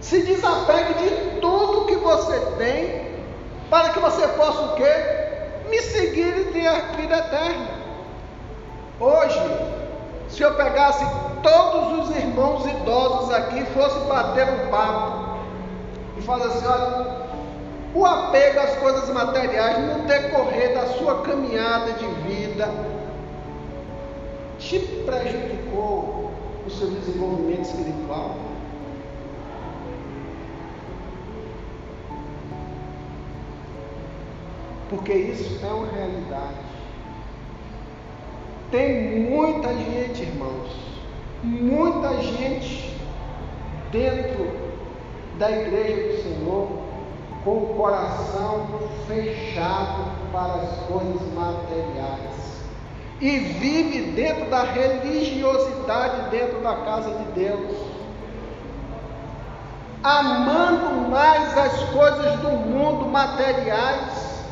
Se 0.02 0.21
desapegue 0.21 0.93
de 0.95 1.39
tudo 1.39 1.86
que 1.86 1.95
você 1.95 2.39
tem 2.58 3.13
para 3.69 3.89
que 3.89 3.99
você 3.99 4.28
possa 4.30 4.62
o 4.62 4.76
quê? 4.76 4.93
Me 5.69 5.82
seguir 5.82 6.38
e 6.38 6.45
ter 6.52 6.67
a 6.67 6.80
vida 6.95 7.17
eterna. 7.17 7.67
Hoje, 8.99 9.41
se 10.30 10.43
eu 10.43 10.54
pegasse 10.54 11.04
todos 11.41 12.10
os 12.10 12.15
irmãos 12.15 12.65
idosos 12.65 13.34
aqui 13.34 13.60
e 13.60 13.65
fosse 13.67 13.99
bater 14.08 14.47
um 14.47 14.69
papo 14.69 15.39
e 16.17 16.21
falar 16.21 16.45
assim, 16.45 16.67
olha, 16.67 17.23
o 17.95 18.06
apego 18.06 18.60
às 18.60 18.76
coisas 18.76 19.10
materiais 19.10 19.80
no 19.80 20.04
decorrer 20.06 20.73
da 20.73 20.86
sua 20.88 21.21
caminhada 21.21 21.93
de 21.93 22.06
vida 22.28 22.69
te 24.63 24.80
prejudicou 25.06 26.32
o 26.65 26.69
seu 26.69 26.89
desenvolvimento 26.89 27.65
espiritual. 27.65 28.38
porque 34.89 35.13
isso 35.13 35.65
é 35.65 35.73
uma 35.73 35.88
realidade. 35.88 36.54
Tem 38.69 39.21
muita 39.21 39.73
gente, 39.73 40.21
irmãos, 40.21 40.71
muita 41.43 42.21
gente 42.21 42.95
dentro 43.91 44.52
da 45.39 45.52
igreja 45.52 45.95
do 45.95 46.23
Senhor 46.23 46.67
com 47.43 47.58
o 47.58 47.73
coração 47.76 48.67
fechado 49.08 50.32
para 50.32 50.62
as 50.62 50.78
coisas 50.88 51.34
materiais 51.34 52.53
e 53.21 53.38
vive 53.39 54.12
dentro 54.12 54.49
da 54.49 54.63
religiosidade 54.63 56.30
dentro 56.30 56.60
da 56.62 56.76
casa 56.78 57.10
de 57.10 57.23
Deus, 57.32 57.71
amando 60.04 61.10
mais 61.10 61.58
as 61.58 61.84
coisas 61.89 62.39
do 62.39 62.49
mundo 62.49 63.06
materiais 63.06 64.43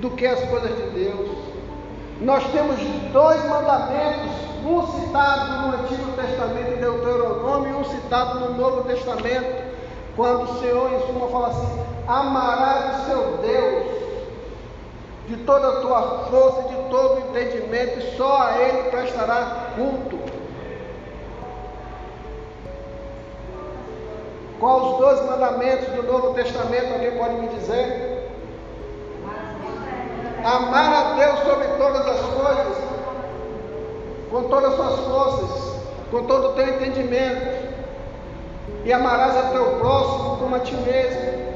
do 0.00 0.10
que 0.10 0.26
as 0.26 0.40
coisas 0.48 0.76
de 0.76 0.90
Deus. 0.90 1.38
Nós 2.20 2.44
temos 2.50 2.78
dois 3.12 3.44
mandamentos, 3.48 4.32
um 4.64 4.86
citado 4.86 5.68
no 5.68 5.74
Antigo 5.74 6.12
Testamento 6.12 6.72
em 6.72 6.80
Deuteronômio 6.80 7.70
e 7.70 7.74
um 7.74 7.84
citado 7.84 8.40
no 8.40 8.54
Novo 8.54 8.82
Testamento, 8.84 9.68
quando 10.16 10.42
o 10.42 10.60
Senhor 10.60 10.92
em 10.92 11.06
suma 11.06 11.28
fala 11.28 11.48
assim: 11.48 11.84
amarás 12.08 13.02
o 13.02 13.06
seu 13.06 13.38
Deus 13.38 13.98
de 15.28 15.36
toda 15.44 15.68
a 15.68 15.80
tua 15.80 16.26
força, 16.30 16.67
todo 16.90 17.20
entendimento, 17.28 17.98
e 17.98 18.16
só 18.16 18.42
a 18.42 18.58
Ele 18.58 18.90
prestará 18.90 19.72
culto. 19.76 20.18
Quais 24.60 24.82
os 24.82 24.98
dois 24.98 25.24
mandamentos 25.24 25.88
do 25.94 26.02
Novo 26.02 26.34
Testamento? 26.34 26.92
Alguém 26.92 27.16
pode 27.16 27.34
me 27.34 27.48
dizer? 27.48 28.28
Amar 30.44 30.92
a 30.92 31.14
Deus 31.14 31.38
sobre 31.40 31.68
todas 31.76 32.06
as 32.06 32.20
coisas, 32.20 32.78
com 34.30 34.42
todas 34.44 34.70
as 34.70 34.76
suas 34.76 35.00
forças, 35.00 35.80
com 36.10 36.24
todo 36.24 36.48
o 36.48 36.52
teu 36.54 36.68
entendimento, 36.68 37.68
e 38.84 38.92
amarás 38.92 39.36
a 39.36 39.42
teu 39.50 39.76
próximo 39.78 40.38
como 40.38 40.56
a 40.56 40.60
ti 40.60 40.74
mesmo. 40.74 41.47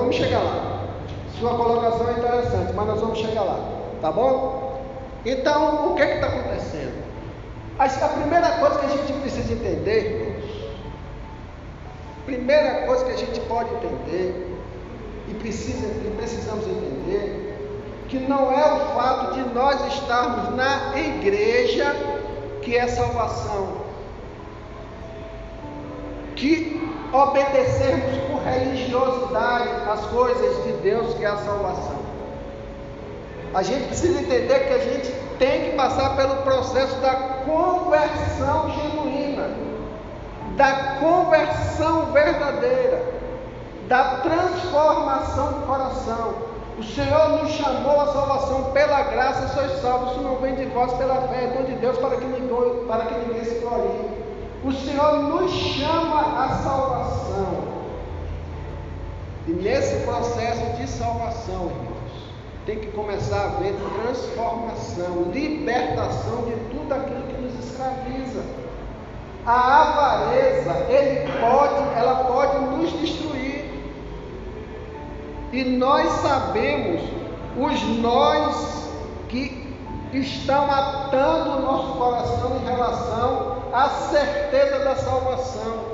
Vamos 0.00 0.16
chegar 0.16 0.40
lá. 0.40 0.86
Sua 1.38 1.54
colocação 1.54 2.08
é 2.08 2.12
interessante, 2.12 2.72
mas 2.74 2.86
nós 2.86 3.00
vamos 3.00 3.18
chegar 3.18 3.42
lá, 3.42 3.58
tá 4.00 4.10
bom? 4.10 4.80
Então, 5.24 5.92
o 5.92 5.94
que 5.94 6.02
é 6.02 6.14
está 6.14 6.26
acontecendo? 6.26 7.04
A 7.78 7.88
primeira 7.88 8.50
coisa 8.58 8.78
que 8.78 8.86
a 8.86 8.88
gente 8.88 9.12
precisa 9.20 9.52
entender, 9.52 10.04
irmãos, 10.04 10.70
primeira 12.26 12.86
coisa 12.86 13.04
que 13.04 13.12
a 13.12 13.16
gente 13.16 13.40
pode 13.40 13.72
entender 13.74 14.58
e, 15.28 15.34
precisa, 15.34 15.86
e 15.86 16.14
precisamos 16.16 16.66
entender 16.66 17.46
que 18.08 18.18
não 18.18 18.52
é 18.52 18.72
o 18.72 18.94
fato 18.94 19.34
de 19.34 19.54
nós 19.54 19.80
estarmos 19.94 20.54
na 20.56 20.98
igreja 20.98 21.94
que 22.62 22.76
é 22.76 22.86
salvação, 22.86 23.80
que 26.36 26.80
obedecermos 27.12 28.29
religiosidade 28.44 29.68
as 29.90 30.00
coisas 30.06 30.64
de 30.64 30.72
Deus 30.82 31.14
que 31.14 31.24
é 31.24 31.28
a 31.28 31.36
salvação. 31.36 32.00
A 33.52 33.62
gente 33.62 33.88
precisa 33.88 34.20
entender 34.20 34.60
que 34.60 34.74
a 34.74 34.78
gente 34.78 35.12
tem 35.38 35.70
que 35.70 35.76
passar 35.76 36.16
pelo 36.16 36.36
processo 36.42 36.94
da 37.00 37.14
conversão 37.44 38.70
genuína, 38.70 39.50
da 40.56 40.96
conversão 41.00 42.12
verdadeira, 42.12 43.02
da 43.88 44.20
transformação 44.22 45.52
do 45.54 45.66
coração. 45.66 46.34
O 46.78 46.82
Senhor 46.82 47.28
nos 47.30 47.50
chamou 47.50 48.00
à 48.00 48.06
salvação 48.06 48.64
pela 48.72 49.02
graça, 49.02 49.48
sois 49.48 49.82
salvos, 49.82 50.14
se 50.14 50.20
não 50.20 50.36
vem 50.36 50.54
de 50.54 50.66
vós 50.66 50.92
pela 50.94 51.28
fé, 51.28 51.44
é 51.44 51.46
dom 51.48 51.64
de 51.64 51.74
Deus 51.74 51.98
para 51.98 52.16
que, 52.16 52.24
ninguém, 52.24 52.86
para 52.86 53.04
que 53.06 53.14
ninguém 53.26 53.44
se 53.44 53.58
glorie. 53.58 54.10
O 54.64 54.72
Senhor 54.72 55.22
nos 55.24 55.50
chama 55.50 56.44
à 56.44 56.48
salvação. 56.62 57.59
E 59.46 59.52
nesse 59.52 60.04
processo 60.04 60.76
de 60.76 60.88
salvação, 60.88 61.70
irmãos, 61.70 62.00
tem 62.66 62.78
que 62.78 62.88
começar 62.88 63.36
a 63.36 63.44
haver 63.46 63.74
transformação, 64.02 65.30
libertação 65.32 66.44
de 66.44 66.52
tudo 66.70 66.92
aquilo 66.92 67.22
que 67.22 67.40
nos 67.40 67.64
escraviza. 67.64 68.42
A 69.46 69.82
avareza, 69.82 70.74
pode, 71.40 71.98
ela 71.98 72.24
pode 72.24 72.58
nos 72.66 72.92
destruir. 73.00 73.64
E 75.52 75.64
nós 75.64 76.08
sabemos 76.20 77.00
os 77.56 77.82
nós 77.98 78.88
que 79.28 79.74
estão 80.12 80.70
atando 80.70 81.56
o 81.56 81.62
nosso 81.62 81.92
coração 81.98 82.56
em 82.56 82.64
relação 82.64 83.56
à 83.72 83.88
certeza 83.88 84.84
da 84.84 84.96
salvação. 84.96 85.89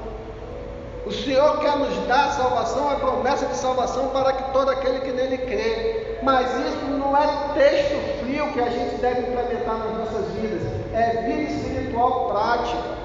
O 1.07 1.13
Senhor 1.13 1.61
quer 1.61 1.77
nos 1.77 1.97
dar 2.09 2.33
salvação, 2.33 2.91
a 2.91 2.97
promessa 2.97 3.47
de 3.47 3.55
salvação 3.55 4.09
para 4.09 4.33
que 4.33 4.53
todo 4.53 4.71
aquele 4.71 4.99
que 4.99 5.13
nele 5.13 5.39
crê. 5.39 6.19
Mas 6.21 6.51
isso 6.67 6.85
não 6.99 7.17
é 7.17 7.29
texto 7.55 8.25
frio 8.25 8.53
que 8.53 8.61
a 8.61 8.69
gente 8.69 8.97
deve 8.97 9.21
implementar 9.21 9.79
nas 9.79 9.99
nossas 9.99 10.33
vidas, 10.33 10.63
é 10.93 11.23
vida 11.29 11.43
espiritual 11.43 12.29
prática. 12.31 12.97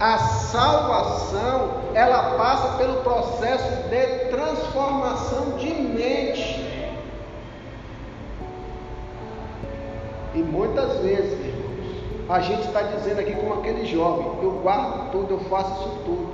A 0.00 0.18
salvação, 0.18 1.82
ela 1.94 2.36
passa 2.36 2.76
pelo 2.76 2.96
processo 3.02 3.88
de 3.88 4.30
transformação 4.30 5.52
de 5.56 5.72
mente. 5.72 6.64
E 10.34 10.38
muitas 10.38 10.98
vezes, 10.98 11.43
a 12.28 12.40
gente 12.40 12.66
está 12.66 12.82
dizendo 12.82 13.20
aqui 13.20 13.34
como 13.34 13.54
aquele 13.54 13.84
jovem, 13.84 14.26
eu 14.42 14.52
guardo 14.62 15.10
tudo, 15.12 15.34
eu 15.34 15.40
faço 15.40 15.72
isso 15.72 15.98
tudo, 16.04 16.28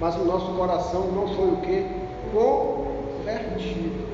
mas 0.00 0.16
o 0.16 0.24
nosso 0.24 0.52
coração 0.52 1.02
não 1.12 1.28
foi 1.28 1.48
o 1.48 1.56
que? 1.58 1.86
Convertido. 2.32 4.08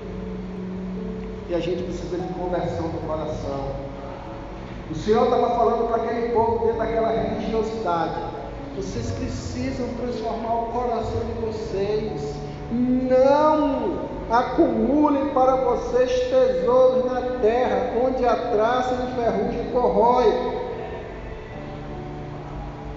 E 1.48 1.54
a 1.54 1.60
gente 1.60 1.82
precisa 1.82 2.18
de 2.18 2.32
conversão 2.34 2.88
do 2.88 3.06
coração. 3.06 3.84
O 4.90 4.94
Senhor 4.94 5.24
estava 5.24 5.48
falando 5.56 5.88
para 5.88 6.02
aquele 6.02 6.32
povo 6.32 6.66
dentro 6.66 6.78
daquela 6.78 7.08
religiosidade. 7.08 8.20
Vocês 8.76 9.10
precisam 9.12 9.87
transformar 10.00 10.54
o 10.54 10.66
coração 10.66 11.20
de 11.20 11.46
vocês. 11.46 12.34
Não 12.70 14.08
acumulem 14.30 15.28
para 15.28 15.56
vocês 15.56 16.10
tesouros 16.28 17.04
na 17.04 17.20
terra, 17.40 17.92
onde 18.04 18.26
a 18.26 18.34
traça 18.34 18.94
e 18.94 19.04
o 19.04 19.22
ferrugem 19.22 19.70
corrói, 19.72 20.63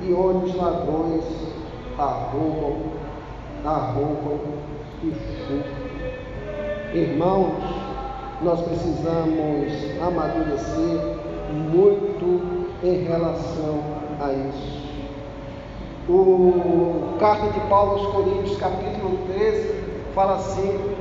e 0.07 0.13
onde 0.13 0.45
os 0.45 0.55
ladrões 0.55 1.23
arrombam, 1.97 2.77
arrombam 3.65 4.39
e 5.03 5.11
furtam. 5.11 5.87
Irmãos, 6.93 7.53
nós 8.41 8.61
precisamos 8.61 9.73
amadurecer 10.01 11.17
muito 11.71 12.67
em 12.83 13.03
relação 13.03 13.81
a 14.21 14.31
isso 14.31 14.87
o 16.09 17.17
carta 17.19 17.49
de 17.49 17.59
Paulo 17.67 17.91
aos 17.91 18.13
Coríntios, 18.13 18.57
capítulo 18.57 19.17
13, 19.27 19.83
fala 20.15 20.35
assim: 20.35 20.95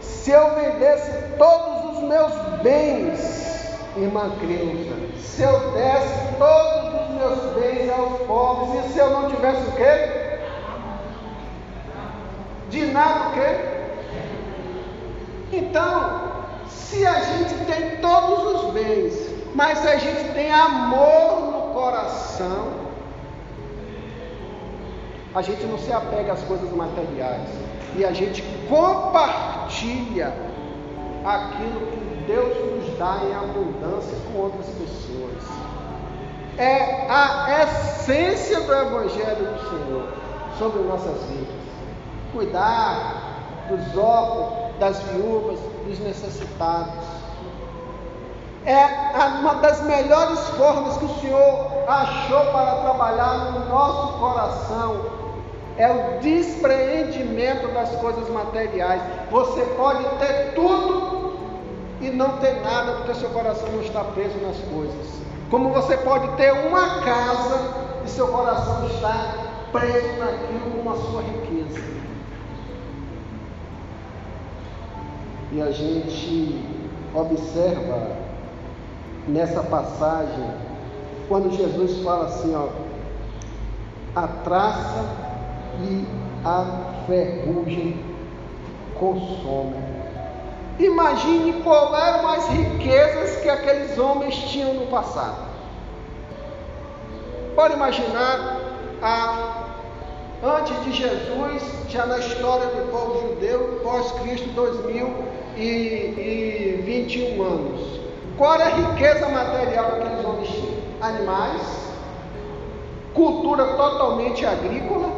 Se 0.00 0.30
eu 0.30 0.54
vendesse 0.54 1.36
todos 1.36 1.98
os 1.98 2.04
meus 2.04 2.32
bens, 2.62 3.78
irmã 3.96 4.30
Creuza, 4.40 4.94
se 5.18 5.42
eu 5.42 5.72
desse 5.72 6.34
todos 6.38 6.73
aos 8.04 8.20
pobres, 8.22 8.84
e 8.84 8.92
se 8.92 8.98
eu 8.98 9.10
não 9.10 9.30
tivesse 9.30 9.68
o 9.68 9.72
quê? 9.72 10.38
De 12.70 12.86
nada 12.86 13.28
o 13.28 13.32
quê? 13.32 13.74
Então, 15.52 16.20
se 16.68 17.06
a 17.06 17.20
gente 17.20 17.54
tem 17.66 17.96
todos 17.98 18.64
os 18.64 18.72
bens, 18.72 19.34
mas 19.54 19.78
se 19.78 19.88
a 19.88 19.96
gente 19.96 20.32
tem 20.32 20.52
amor 20.52 21.52
no 21.52 21.74
coração, 21.74 22.84
a 25.34 25.42
gente 25.42 25.64
não 25.66 25.78
se 25.78 25.92
apega 25.92 26.32
às 26.32 26.42
coisas 26.44 26.70
materiais 26.70 27.48
e 27.96 28.04
a 28.04 28.12
gente 28.12 28.42
compartilha 28.68 30.32
aquilo 31.24 31.86
que 31.86 32.24
Deus 32.26 32.86
nos 32.86 32.98
dá 32.98 33.20
em 33.24 33.34
abundância 33.34 34.16
com 34.26 34.38
outras 34.38 34.66
pessoas. 34.66 35.73
É 36.58 37.06
a 37.08 37.64
essência 37.64 38.60
do 38.60 38.72
Evangelho 38.72 39.46
do 39.46 39.68
Senhor 39.68 40.08
sobre 40.58 40.82
nossas 40.82 41.22
vidas. 41.24 41.54
Cuidar 42.32 43.66
dos 43.68 43.96
órfãos, 43.96 44.76
das 44.78 44.98
viúvas, 45.04 45.58
dos 45.86 45.98
necessitados. 46.00 47.04
É 48.66 48.86
uma 49.40 49.56
das 49.56 49.82
melhores 49.82 50.40
formas 50.50 50.96
que 50.96 51.04
o 51.04 51.14
Senhor 51.20 51.84
achou 51.86 52.46
para 52.52 52.76
trabalhar 52.82 53.52
no 53.52 53.68
nosso 53.68 54.18
coração 54.18 55.24
é 55.76 55.90
o 55.90 56.20
despreendimento 56.20 57.68
das 57.68 57.90
coisas 57.96 58.28
materiais. 58.30 59.02
Você 59.30 59.62
pode 59.76 60.04
ter 60.18 60.52
tudo 60.54 61.34
e 62.00 62.10
não 62.10 62.38
ter 62.38 62.60
nada, 62.60 62.92
porque 62.92 63.14
seu 63.14 63.30
coração 63.30 63.68
não 63.70 63.80
está 63.80 64.04
preso 64.04 64.38
nas 64.38 64.56
coisas. 64.72 65.24
Como 65.50 65.70
você 65.70 65.96
pode 65.98 66.28
ter 66.36 66.52
uma 66.52 67.00
casa 67.00 67.60
e 68.04 68.08
seu 68.08 68.28
coração 68.28 68.86
está 68.86 69.34
preso 69.72 70.18
naquilo 70.18 70.82
com 70.82 70.90
a 70.90 70.96
sua 70.96 71.22
riqueza. 71.22 71.80
E 75.52 75.62
a 75.62 75.70
gente 75.70 76.64
observa 77.14 78.16
nessa 79.28 79.62
passagem, 79.62 80.50
quando 81.28 81.54
Jesus 81.56 82.02
fala 82.02 82.26
assim, 82.26 82.54
ó, 82.54 82.68
a 84.16 84.26
traça 84.26 85.04
e 85.80 86.06
a 86.44 87.04
ferrugem 87.06 88.00
consome. 88.98 89.76
Imagine 90.78 91.62
qual 91.62 91.94
eram 91.94 92.28
as 92.28 92.48
riquezas 92.48 92.73
que 93.42 93.48
aqueles 93.48 93.98
homens 93.98 94.36
tinham 94.36 94.74
no 94.74 94.86
passado. 94.86 95.48
Pode 97.54 97.74
imaginar 97.74 98.60
a 99.02 99.64
antes 100.42 100.82
de 100.84 100.92
Jesus, 100.92 101.62
já 101.88 102.04
na 102.04 102.18
história 102.18 102.66
do 102.66 102.90
povo 102.90 103.28
judeu, 103.28 103.80
pós-Cristo, 103.82 104.50
2021 104.50 107.42
anos. 107.42 108.00
Qual 108.36 108.52
era 108.54 108.66
a 108.66 108.68
riqueza 108.68 109.26
material 109.28 109.92
que 109.92 110.02
aqueles 110.02 110.22
homens 110.24 110.48
tinham? 110.48 110.74
Animais, 111.00 111.62
cultura 113.14 113.64
totalmente 113.76 114.44
agrícola, 114.44 115.08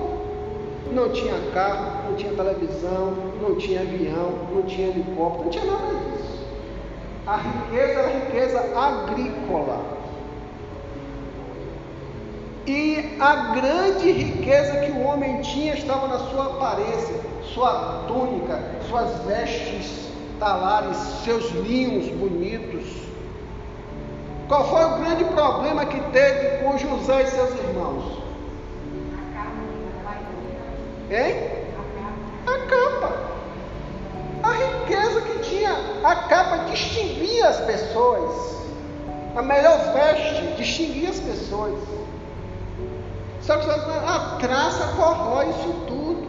não 0.92 1.08
tinha 1.10 1.34
carro, 1.52 2.08
não 2.08 2.14
tinha 2.16 2.32
televisão, 2.32 3.12
não 3.40 3.56
tinha 3.56 3.80
avião, 3.80 4.32
não 4.52 4.62
tinha 4.62 4.86
helicóptero, 4.88 5.44
não 5.44 5.50
tinha 5.50 5.64
nada 5.64 5.94
disso. 5.94 6.15
A 7.26 7.36
riqueza 7.36 8.00
era 8.00 8.08
riqueza 8.08 8.60
agrícola. 8.78 9.96
E 12.66 13.16
a 13.20 13.54
grande 13.54 14.12
riqueza 14.12 14.80
que 14.80 14.92
o 14.92 15.02
homem 15.02 15.40
tinha 15.40 15.74
estava 15.74 16.06
na 16.06 16.18
sua 16.18 16.46
aparência, 16.46 17.20
sua 17.52 18.04
túnica, 18.06 18.60
suas 18.88 19.24
vestes 19.24 20.08
talares, 20.38 20.96
seus 21.24 21.50
linhos 21.50 22.08
bonitos. 22.16 22.84
Qual 24.46 24.64
foi 24.68 24.84
o 24.84 24.98
grande 24.98 25.24
problema 25.24 25.84
que 25.84 26.00
teve 26.10 26.58
com 26.58 26.78
José 26.78 27.22
e 27.22 27.26
seus 27.26 27.50
irmãos? 27.54 28.22
Hein? 31.10 31.34
A 32.46 32.58
capa. 32.68 33.35
A 34.42 34.52
riqueza 34.52 35.20
que 35.22 35.38
tinha, 35.40 35.72
a 36.04 36.16
capa 36.28 36.58
as 37.48 37.60
pessoas. 37.60 38.56
A 39.36 39.42
melhor 39.42 39.78
veste 39.92 40.54
distinguia 40.56 41.10
as 41.10 41.20
pessoas. 41.20 41.78
Só 43.42 43.56
que 43.58 43.70
a 43.70 44.38
traça 44.40 44.94
corrói 44.96 45.50
isso 45.50 45.74
tudo. 45.86 46.28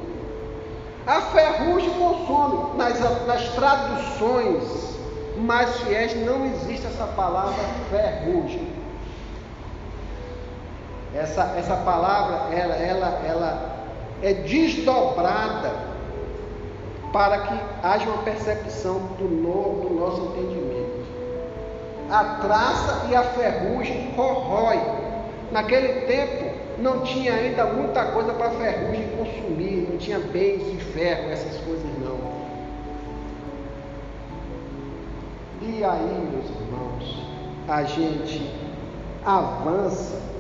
A 1.06 1.22
ferrugem 1.22 1.90
consome. 1.92 2.78
Nas, 2.78 3.00
nas 3.26 3.50
traduções 3.50 4.98
mais 5.38 5.76
fiéis 5.82 6.16
não 6.26 6.46
existe 6.46 6.86
essa 6.86 7.06
palavra 7.08 7.64
ferrugem. 7.90 8.76
Essa, 11.16 11.54
essa 11.58 11.76
palavra, 11.78 12.54
ela, 12.54 12.76
ela, 12.76 13.22
ela 13.26 13.78
é 14.22 14.34
desdobrada 14.34 15.87
para 17.12 17.40
que 17.40 17.60
haja 17.84 18.06
uma 18.10 18.24
percepção 18.24 19.00
do, 19.18 19.26
no, 19.26 19.88
do 19.88 19.94
nosso 19.96 20.22
entendimento. 20.22 21.06
A 22.10 22.24
traça 22.42 23.08
e 23.10 23.16
a 23.16 23.24
ferrugem 23.24 24.12
corrói. 24.16 24.80
Naquele 25.52 26.02
tempo, 26.02 26.52
não 26.80 27.02
tinha 27.02 27.34
ainda 27.34 27.66
muita 27.66 28.06
coisa 28.12 28.34
para 28.34 28.48
a 28.48 28.52
ferrugem 28.52 29.08
consumir, 29.18 29.88
não 29.90 29.98
tinha 29.98 30.20
bens 30.20 30.72
de 30.72 30.78
ferro, 30.78 31.32
essas 31.32 31.58
coisas 31.62 31.86
não. 32.00 32.18
E 35.62 35.84
aí, 35.84 36.30
meus 36.32 36.50
irmãos, 36.50 37.26
a 37.68 37.84
gente 37.84 38.54
avança. 39.26 40.37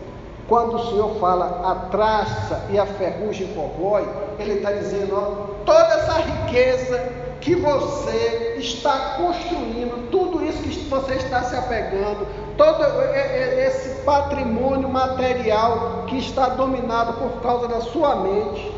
Quando 0.47 0.75
o 0.75 0.89
Senhor 0.89 1.15
fala 1.19 1.71
a 1.71 1.75
traça 1.89 2.65
e 2.69 2.79
a 2.79 2.85
ferrugem 2.85 3.47
corrói, 3.53 4.07
Ele 4.39 4.53
está 4.53 4.71
dizendo, 4.71 5.15
ó, 5.15 5.63
toda 5.65 5.93
essa 5.93 6.13
riqueza 6.13 6.97
que 7.41 7.55
você 7.55 8.55
está 8.57 9.15
construindo, 9.17 10.09
tudo 10.09 10.43
isso 10.43 10.63
que 10.63 10.89
você 10.89 11.13
está 11.15 11.43
se 11.43 11.55
apegando, 11.55 12.25
todo 12.57 12.83
esse 13.13 14.01
patrimônio 14.01 14.89
material 14.89 16.05
que 16.07 16.17
está 16.17 16.49
dominado 16.49 17.13
por 17.13 17.41
causa 17.41 17.67
da 17.67 17.81
sua 17.81 18.15
mente, 18.17 18.73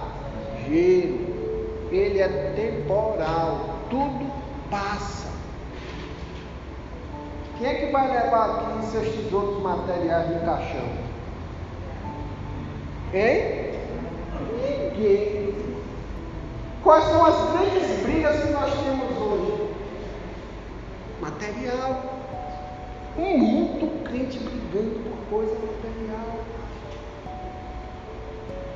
ele 1.92 2.20
é 2.20 2.28
temporal, 2.56 3.61
tudo 3.88 4.26
passa. 4.70 5.30
Quem 7.61 7.68
é 7.68 7.75
que 7.75 7.92
vai 7.92 8.11
levar 8.11 8.51
aqui 8.53 8.87
seus 8.87 9.07
tesouros 9.16 9.62
materiais 9.62 10.31
no 10.31 10.40
caixão? 10.46 10.88
Hein? 13.12 13.75
Ninguém. 14.94 15.55
Quais 16.83 17.05
são 17.05 17.27
as 17.27 17.35
grandes 17.53 18.01
brigas 18.01 18.42
que 18.42 18.51
nós 18.53 18.73
temos 18.73 19.14
hoje? 19.14 19.75
Material. 21.20 22.03
Muito 23.18 24.05
crente 24.05 24.38
brigando 24.38 25.01
por 25.01 25.18
coisa 25.29 25.53
material. 25.53 26.38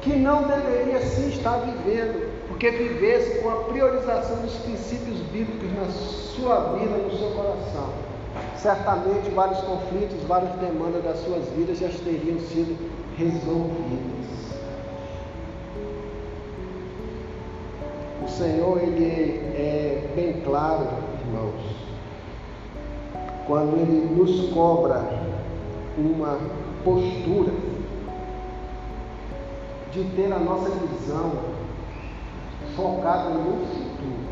Que 0.02 0.14
não 0.14 0.42
deveria 0.46 1.00
sim 1.00 1.30
estar 1.30 1.56
vivendo, 1.60 2.30
porque 2.48 2.70
vivesse 2.70 3.38
com 3.38 3.48
a 3.48 3.64
priorização 3.64 4.42
dos 4.42 4.54
princípios 4.56 5.20
bíblicos 5.20 5.72
na 5.72 5.86
sua 5.90 6.74
vida, 6.74 6.98
no 6.98 7.16
seu 7.16 7.30
coração. 7.30 8.03
Certamente 8.56 9.30
vários 9.30 9.60
conflitos, 9.60 10.22
várias 10.26 10.52
demandas 10.54 11.04
das 11.04 11.18
suas 11.18 11.48
vidas 11.50 11.78
já 11.78 11.88
teriam 11.88 12.38
sido 12.40 12.76
resolvidas. 13.16 14.24
O 18.24 18.28
Senhor, 18.28 18.82
Ele 18.82 19.04
é 19.54 20.12
bem 20.16 20.40
claro, 20.42 20.88
irmãos, 21.26 21.76
quando 23.46 23.76
Ele 23.76 24.14
nos 24.14 24.52
cobra 24.52 25.04
uma 25.98 26.38
postura 26.82 27.52
de 29.92 30.04
ter 30.16 30.32
a 30.32 30.38
nossa 30.38 30.70
visão 30.70 31.32
focada 32.74 33.30
no 33.30 33.64
futuro. 33.66 34.24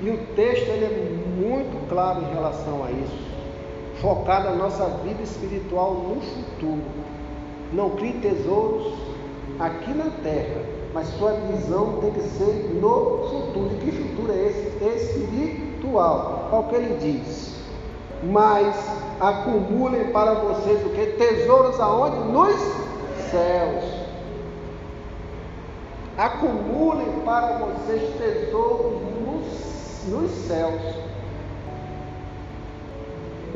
E 0.00 0.10
o 0.10 0.16
texto 0.34 0.68
ele 0.68 0.84
é 0.84 1.17
muito 1.38 1.88
claro 1.88 2.22
em 2.22 2.34
relação 2.34 2.84
a 2.84 2.90
isso. 2.90 3.28
Focada 4.00 4.50
a 4.50 4.54
nossa 4.54 4.84
vida 5.04 5.22
espiritual 5.22 5.94
no 5.94 6.20
futuro. 6.20 6.82
Não 7.72 7.90
crie 7.90 8.14
tesouros 8.14 8.94
aqui 9.58 9.92
na 9.92 10.10
terra, 10.22 10.62
mas 10.94 11.08
sua 11.18 11.32
visão 11.32 11.98
tem 12.00 12.12
que 12.12 12.20
ser 12.20 12.78
no 12.80 13.28
futuro. 13.28 13.70
E 13.74 13.84
que 13.84 13.92
futuro 13.92 14.32
é 14.32 14.46
esse? 14.46 15.14
Espiritual. 15.16 16.48
Olha 16.52 16.60
o 16.60 16.68
que 16.68 16.74
ele 16.74 16.98
diz. 17.00 17.58
Mas 18.22 18.74
acumulem 19.20 20.12
para 20.12 20.34
vocês 20.34 20.84
o 20.86 20.90
que? 20.90 21.06
Tesouros 21.18 21.78
aonde? 21.80 22.16
Nos 22.32 22.56
céus. 23.30 23.84
Acumulem 26.16 27.20
para 27.24 27.58
vocês 27.58 28.16
tesouros 28.16 29.02
nos, 29.20 30.08
nos 30.08 30.30
céus. 30.46 31.07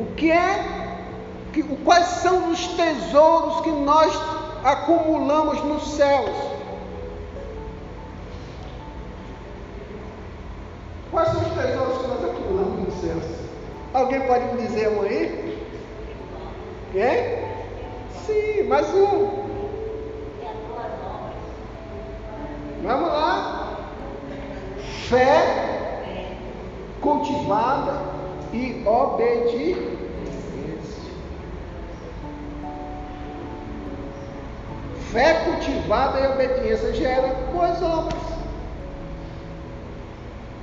O 0.02 0.14
que 0.16 0.32
é? 0.32 0.64
Que, 1.52 1.62
quais 1.62 2.06
são 2.06 2.50
os 2.50 2.66
tesouros 2.66 3.60
que 3.60 3.70
nós 3.70 4.12
acumulamos 4.64 5.62
nos 5.62 5.94
céus? 5.94 6.36
Quais 11.08 11.28
são 11.28 11.40
os 11.40 11.52
tesouros 11.52 11.98
que 11.98 12.08
nós 12.08 12.24
acumulamos 12.24 12.88
nos 12.88 13.00
céus? 13.00 13.22
Alguém 13.94 14.22
pode 14.22 14.44
me 14.46 14.62
dizer 14.66 14.88
um 14.88 15.02
aí? 15.02 15.68
É? 16.96 17.48
Sim, 18.26 18.64
mais 18.64 18.92
um. 18.92 19.42
Vamos 22.82 23.08
lá. 23.08 23.76
Fé 25.08 25.92
cultivada 27.00 28.11
e 28.52 28.86
obediência. 28.86 29.92
Fé 35.10 35.34
cultivada 35.44 36.20
e 36.20 36.26
obediência 36.26 36.92
gera 36.94 37.28
boas 37.52 37.82
obras, 37.82 38.22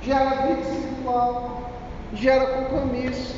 gera 0.02 0.30
vida 0.46 0.60
espiritual, 0.60 1.70
gera 2.14 2.46
compromisso, 2.46 3.36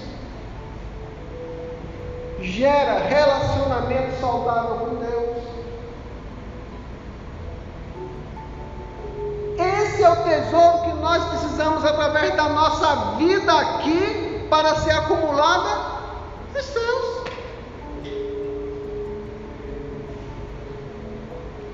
gera 2.41 2.99
relacionamento 3.09 4.21
saudável 4.21 4.77
com 4.77 4.95
Deus. 4.97 5.43
Esse 9.59 10.03
é 10.03 10.09
o 10.09 10.17
tesouro 10.17 10.83
que 10.85 10.93
nós 10.95 11.25
precisamos 11.25 11.85
através 11.85 12.35
da 12.37 12.49
nossa 12.49 13.17
vida 13.19 13.53
aqui 13.53 14.22
para 14.53 14.75
ser 14.75 14.91
acumulada 14.91 15.71
nos 16.53 16.63
céus. 16.63 17.25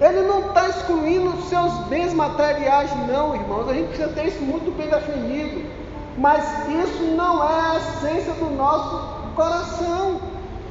Ele 0.00 0.20
não 0.22 0.46
está 0.46 0.68
excluindo 0.68 1.30
os 1.30 1.48
seus 1.48 1.72
bens 1.88 2.14
materiais, 2.14 2.88
não, 3.08 3.34
irmãos. 3.34 3.68
A 3.68 3.74
gente 3.74 3.88
precisa 3.88 4.10
ter 4.10 4.28
isso 4.28 4.40
muito 4.42 4.70
bem 4.76 4.88
definido. 4.88 5.68
Mas 6.16 6.68
isso 6.68 7.02
não 7.16 7.42
é 7.42 7.72
a 7.72 7.76
essência 7.78 8.32
do 8.34 8.48
nosso 8.50 9.34
coração. 9.34 10.20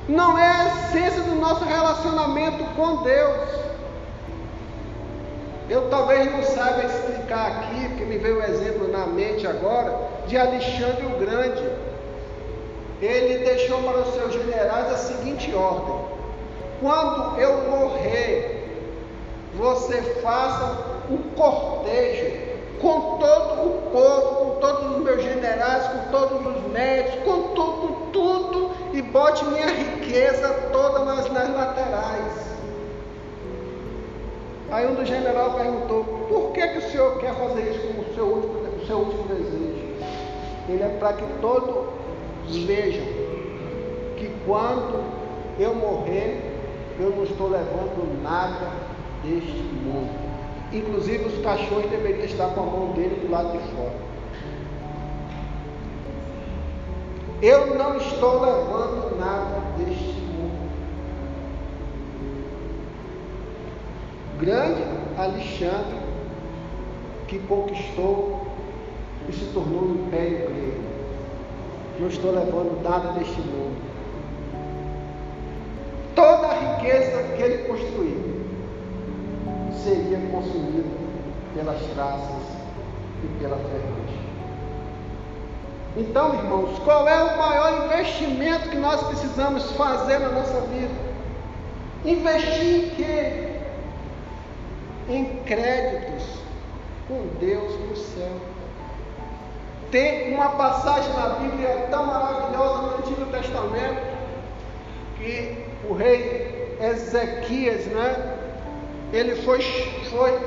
Não 0.07 0.39
é 0.39 0.47
a 0.47 0.67
essência 0.67 1.23
do 1.23 1.35
nosso 1.35 1.65
relacionamento 1.65 2.63
com 2.77 3.03
Deus. 3.03 3.49
Eu 5.69 5.89
talvez 5.89 6.31
não 6.31 6.41
saiba 6.41 6.85
explicar 6.85 7.47
aqui, 7.47 7.89
porque 7.89 8.05
me 8.05 8.17
veio 8.17 8.37
o 8.37 8.39
um 8.39 8.43
exemplo 8.43 8.89
na 8.89 9.05
mente 9.05 9.45
agora, 9.45 9.93
de 10.25 10.37
Alexandre 10.37 11.05
o 11.05 11.19
Grande. 11.19 11.76
Ele 13.01 13.45
deixou 13.45 13.81
para 13.83 13.99
os 13.99 14.13
seus 14.13 14.33
generais 14.33 14.91
a 14.91 14.97
seguinte 14.97 15.53
ordem: 15.53 15.99
quando 16.81 17.39
eu 17.39 17.69
morrer, 17.69 18.57
você 19.55 20.01
faça 20.21 20.77
um 21.09 21.17
cortejo 21.35 22.47
com 22.81 23.17
todo 23.17 23.67
o 23.67 23.81
povo, 23.91 24.35
com 24.35 24.59
todos 24.59 24.95
os 24.95 25.03
meus 25.03 25.23
generais, 25.23 25.87
com 25.87 26.11
todos 26.11 26.55
os 26.55 26.71
médicos, 26.71 27.23
com 27.23 27.41
tudo, 27.53 27.71
com 27.71 28.11
tudo, 28.11 28.71
e 28.93 29.01
bote 29.01 29.45
minha 29.45 29.67
riqueza 29.67 30.47
toda 30.71 30.99
nas, 30.99 31.31
nas 31.31 31.49
laterais. 31.55 32.47
Aí 34.69 34.85
um 34.85 34.95
dos 34.95 35.07
generais 35.07 35.53
perguntou, 35.53 36.03
por 36.27 36.51
que, 36.51 36.67
que 36.67 36.77
o 36.79 36.91
senhor 36.91 37.17
quer 37.19 37.33
fazer 37.35 37.71
isso 37.71 37.87
como 37.87 38.01
o 38.01 38.13
seu 38.13 38.25
último, 38.25 38.83
o 38.83 38.85
seu 38.85 38.97
último 38.97 39.23
desejo? 39.23 39.87
Ele 40.67 40.83
é 40.83 40.97
para 40.99 41.13
que 41.13 41.23
todos 41.39 41.85
vejam 42.55 43.05
que 44.17 44.31
quando 44.45 45.03
eu 45.59 45.75
morrer, 45.75 46.39
eu 46.99 47.09
não 47.09 47.23
estou 47.23 47.49
levando 47.49 48.21
nada 48.23 48.71
deste 49.23 49.61
mundo. 49.83 50.09
Inclusive 50.71 51.25
os 51.25 51.41
cachorros 51.43 51.89
deveriam 51.89 52.25
estar 52.25 52.49
com 52.49 52.61
a 52.61 52.65
mão 52.65 52.91
dele 52.93 53.15
do 53.25 53.31
lado 53.31 53.51
de 53.51 53.59
fora. 53.75 54.07
Eu 57.41 57.75
não 57.75 57.97
estou 57.97 58.41
levando 58.41 59.17
nada 59.19 59.61
deste 59.77 60.19
mundo. 60.19 60.69
Grande 64.39 64.83
Alexandre, 65.17 65.97
que 67.27 67.39
conquistou 67.39 68.47
e 69.29 69.33
se 69.33 69.45
tornou 69.53 69.83
um 69.83 70.07
império 70.07 70.49
grego. 70.49 70.86
Não 71.99 72.07
estou 72.07 72.31
levando 72.31 72.81
nada 72.83 73.13
deste 73.13 73.41
mundo. 73.41 73.81
Toda 76.15 76.47
a 76.47 76.53
riqueza 76.53 77.23
que 77.35 77.41
ele 77.41 77.67
construiu 77.67 78.41
seria 79.83 80.19
consumido 80.31 80.89
pelas 81.55 81.81
traças 81.93 82.43
e 83.23 83.39
pela 83.39 83.57
ferrugem. 83.57 84.27
Então, 85.97 86.35
irmãos, 86.35 86.77
qual 86.79 87.07
é 87.07 87.23
o 87.23 87.37
maior 87.37 87.85
investimento 87.85 88.69
que 88.69 88.77
nós 88.77 89.01
precisamos 89.07 89.71
fazer 89.71 90.19
na 90.19 90.29
nossa 90.29 90.61
vida? 90.61 90.93
Investir 92.05 92.85
em 92.85 92.89
quê? 92.91 93.55
Em 95.09 95.25
créditos 95.45 96.23
com 97.07 97.27
Deus 97.39 97.79
no 97.79 97.95
céu. 97.95 98.56
Tem 99.91 100.33
uma 100.33 100.49
passagem 100.49 101.13
na 101.13 101.29
Bíblia 101.29 101.87
tão 101.89 102.05
maravilhosa 102.05 102.81
no 102.81 102.97
Antigo 102.97 103.25
Testamento 103.27 104.17
que 105.17 105.65
o 105.89 105.93
rei 105.93 106.77
Ezequias, 106.79 107.85
né? 107.85 108.37
ele 109.13 109.35
foi, 109.43 109.61
foi 110.09 110.39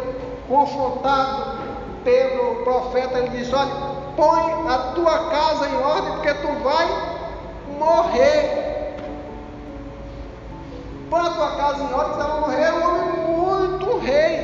confrontado 0.48 1.58
pelo 2.04 2.56
profeta, 2.64 3.18
ele 3.18 3.30
diz, 3.30 3.52
olha, 3.52 3.70
põe 4.16 4.68
a 4.68 4.78
tua 4.94 5.30
casa 5.30 5.68
em 5.68 5.76
ordem, 5.76 6.12
porque 6.14 6.34
tu 6.34 6.48
vai 6.62 6.86
morrer. 7.78 8.94
Põe 11.08 11.20
a 11.20 11.30
tua 11.30 11.56
casa 11.56 11.82
em 11.82 11.92
ordem, 11.92 12.12
você 12.12 12.22
vai 12.22 12.40
morrer, 12.40 12.72
um 12.72 12.88
homem 12.88 13.12
muito 13.38 13.98
rei. 13.98 14.39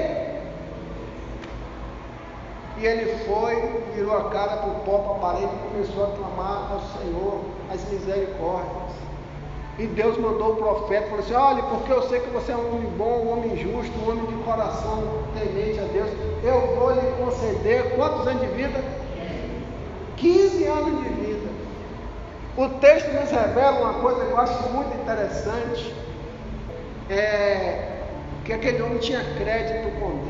E 2.79 2.87
ele 2.87 3.25
foi, 3.25 3.57
virou 3.95 4.17
a 4.17 4.31
cara 4.31 4.59
para 4.59 4.69
o 4.69 4.81
pó, 4.81 4.99
para 4.99 5.13
a 5.13 5.33
parede 5.33 5.53
e 5.55 5.71
começou 5.71 6.05
a 6.05 6.17
clamar 6.17 6.73
ao 6.73 6.81
Senhor 7.01 7.41
as 7.73 7.91
misericórdias. 7.91 9.07
E 9.79 9.87
Deus 9.87 10.17
mandou 10.17 10.53
o 10.53 10.57
profeta, 10.57 11.07
falou 11.09 11.21
assim: 11.21 11.35
olha, 11.35 11.63
porque 11.65 11.93
eu 11.93 12.03
sei 12.09 12.21
que 12.21 12.31
você 12.31 12.53
é 12.53 12.57
um 12.57 12.75
homem 12.75 12.91
bom, 12.97 13.25
um 13.25 13.33
homem 13.33 13.57
justo, 13.57 13.93
um 14.01 14.11
homem 14.11 14.27
de 14.27 14.43
coração 14.43 15.03
temente 15.39 15.79
a 15.79 15.85
Deus, 15.85 16.09
eu 16.43 16.77
vou 16.77 16.93
lhe 16.93 17.13
conceder 17.23 17.95
quantos 17.95 18.27
anos 18.27 18.41
de 18.41 18.49
vida? 18.49 18.83
15 20.17 20.65
anos 20.65 21.03
de 21.03 21.09
vida. 21.11 21.49
O 22.57 22.69
texto 22.81 23.13
nos 23.13 23.31
revela 23.31 23.81
uma 23.81 23.95
coisa 24.01 24.25
que 24.25 24.31
eu 24.31 24.39
acho 24.39 24.69
muito 24.71 24.95
interessante, 24.99 25.95
é 27.11 27.97
que 28.47 28.53
aquele 28.53 28.81
homem 28.81 28.99
tinha 28.99 29.23
crédito 29.39 29.91
com. 30.01 30.26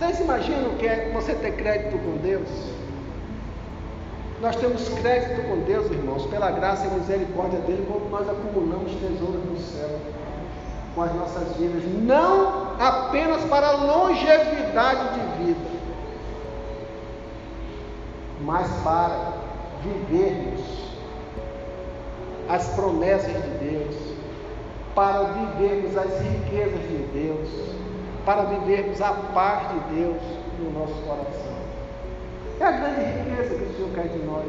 Vocês 0.00 0.18
imaginam 0.18 0.70
o 0.70 0.76
que 0.78 0.86
é 0.86 1.10
você 1.12 1.34
ter 1.34 1.56
crédito 1.56 1.98
com 1.98 2.16
Deus? 2.22 2.48
Nós 4.40 4.56
temos 4.56 4.88
crédito 4.88 5.46
com 5.46 5.58
Deus, 5.58 5.90
irmãos, 5.90 6.24
pela 6.28 6.50
graça 6.50 6.86
e 6.86 6.90
misericórdia 6.98 7.58
dele, 7.60 7.86
como 7.86 8.08
nós 8.08 8.26
acumulamos 8.26 8.92
tesouros 8.92 9.44
no 9.44 9.58
céu 9.58 9.98
com 10.94 11.02
as 11.02 11.14
nossas 11.14 11.54
vidas, 11.58 11.82
não 12.02 12.80
apenas 12.80 13.44
para 13.44 13.72
longevidade 13.72 15.00
de 15.12 15.44
vida, 15.44 15.68
mas 18.40 18.66
para 18.82 19.34
vivermos 19.82 20.62
as 22.48 22.66
promessas 22.68 23.34
de 23.34 23.70
Deus, 23.70 23.96
para 24.94 25.24
vivermos 25.24 25.94
as 25.94 26.22
riquezas 26.22 26.80
de 26.88 27.06
Deus, 27.12 27.79
para 28.24 28.42
vivermos 28.42 29.00
a 29.00 29.12
paz 29.12 29.68
de 29.68 29.94
Deus 29.94 30.22
no 30.58 30.78
nosso 30.78 30.94
coração. 31.02 31.60
É 32.60 32.64
a 32.64 32.70
grande 32.72 33.00
riqueza 33.00 33.54
que 33.54 33.64
o 33.64 33.76
Senhor 33.76 33.90
quer 33.94 34.08
de 34.08 34.18
nós. 34.18 34.46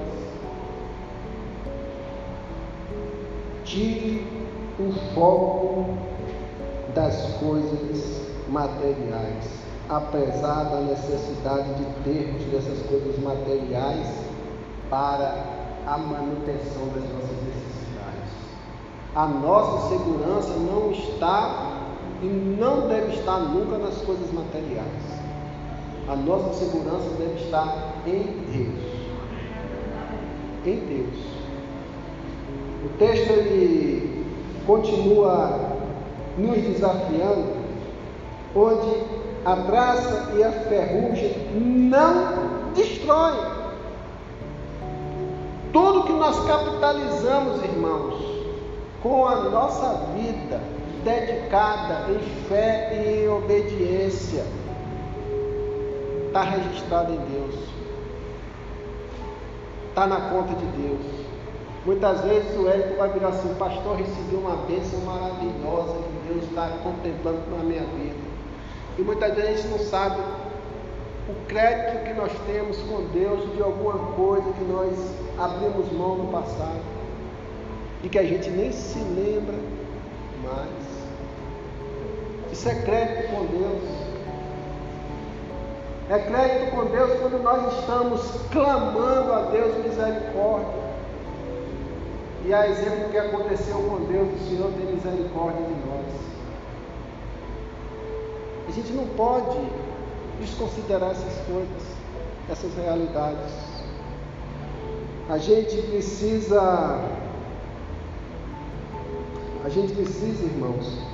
Tire 3.64 4.28
o 4.80 4.92
foco 5.14 5.98
das 6.94 7.36
coisas 7.36 8.28
materiais, 8.50 9.50
apesar 9.88 10.66
da 10.66 10.82
necessidade 10.82 11.74
de 11.76 11.86
termos 12.04 12.44
dessas 12.46 12.86
coisas 12.88 13.18
materiais 13.20 14.08
para 14.90 15.46
a 15.88 15.98
manutenção 15.98 16.88
das 16.88 17.04
nossas 17.04 17.38
necessidades. 17.46 18.32
A 19.16 19.26
nossa 19.26 19.90
segurança 19.90 20.54
não 20.58 20.92
está 20.92 21.81
e 22.22 22.26
não 22.26 22.88
deve 22.88 23.14
estar 23.14 23.40
nunca 23.40 23.78
nas 23.78 23.98
coisas 24.02 24.32
materiais. 24.32 25.22
A 26.08 26.16
nossa 26.16 26.54
segurança 26.54 27.10
deve 27.18 27.44
estar 27.44 27.94
em 28.06 28.24
Deus. 28.52 28.92
Em 30.66 30.80
Deus. 30.86 31.32
O 32.86 32.90
texto 32.98 33.32
ele 33.32 34.26
continua 34.66 35.60
nos 36.38 36.58
desafiando, 36.58 37.54
onde 38.56 39.04
a 39.46 39.56
traça 39.56 40.32
e 40.36 40.44
a 40.44 40.52
ferrugem 40.52 41.36
não 41.56 42.72
destroem. 42.76 43.62
Tudo 45.74 46.04
que 46.04 46.14
nós 46.14 46.38
capitalizamos, 46.46 47.64
irmãos, 47.64 48.22
com 49.02 49.26
a 49.26 49.36
nossa 49.50 50.06
vida 50.16 50.31
dedicada 51.04 52.12
em 52.12 52.20
fé 52.48 52.92
e 52.94 53.24
em 53.24 53.30
obediência, 53.30 54.44
está 56.28 56.44
registrado 56.44 57.14
em 57.14 57.18
Deus, 57.18 57.56
está 59.90 60.08
na 60.08 60.30
conta 60.30 60.54
de 60.56 60.66
Deus. 60.82 61.22
Muitas 61.86 62.22
vezes 62.22 62.56
o 62.58 62.70
Érico 62.70 62.96
vai 62.98 63.10
virar 63.10 63.30
assim, 63.30 63.54
pastor, 63.56 63.98
recebi 63.98 64.36
uma 64.36 64.56
bênção 64.68 65.00
maravilhosa 65.02 65.94
que 65.94 66.34
Deus 66.34 66.44
está 66.46 66.70
contemplando 66.84 67.42
na 67.58 67.64
minha 67.64 67.82
vida. 67.82 68.22
E 69.00 69.02
muitas 69.02 69.34
vezes 69.34 69.50
a 69.50 69.54
gente 69.56 69.68
não 69.70 69.80
sabe 69.80 70.22
o 71.28 71.46
crédito 71.48 72.04
que 72.04 72.14
nós 72.14 72.32
temos 72.46 72.78
com 72.84 73.04
Deus 73.14 73.56
de 73.56 73.64
alguma 73.64 73.98
coisa 74.14 74.52
que 74.54 74.64
nós 74.66 74.96
abrimos 75.40 75.92
mão 75.92 76.16
no 76.18 76.28
passado 76.32 76.82
e 78.04 78.10
que 78.10 78.20
a 78.20 78.24
gente 78.24 78.50
nem 78.50 78.72
se 78.72 79.00
lembra 79.00 79.56
mais. 80.44 80.81
Isso 82.52 82.68
é 82.68 82.76
crédito 82.76 83.30
com 83.32 83.46
Deus. 83.46 84.12
É 86.10 86.20
crédito 86.20 86.72
com 86.72 86.86
Deus 86.86 87.20
quando 87.22 87.42
nós 87.42 87.80
estamos 87.80 88.22
clamando 88.52 89.32
a 89.32 89.42
Deus 89.52 89.78
misericórdia. 89.78 90.82
E 92.46 92.54
a 92.54 92.68
exemplo 92.68 93.10
que 93.10 93.18
aconteceu 93.18 93.78
com 93.78 94.06
Deus, 94.06 94.28
o 94.34 94.50
Senhor 94.50 94.72
tem 94.74 94.94
misericórdia 94.94 95.64
de 95.64 95.74
nós. 95.88 96.06
A 98.68 98.72
gente 98.72 98.92
não 98.94 99.06
pode 99.16 99.58
desconsiderar 100.42 101.12
essas 101.12 101.38
coisas, 101.46 101.84
essas 102.50 102.76
realidades. 102.76 103.54
A 105.30 105.38
gente 105.38 105.82
precisa, 105.84 107.00
a 109.64 109.70
gente 109.70 109.94
precisa, 109.94 110.44
irmãos, 110.44 111.11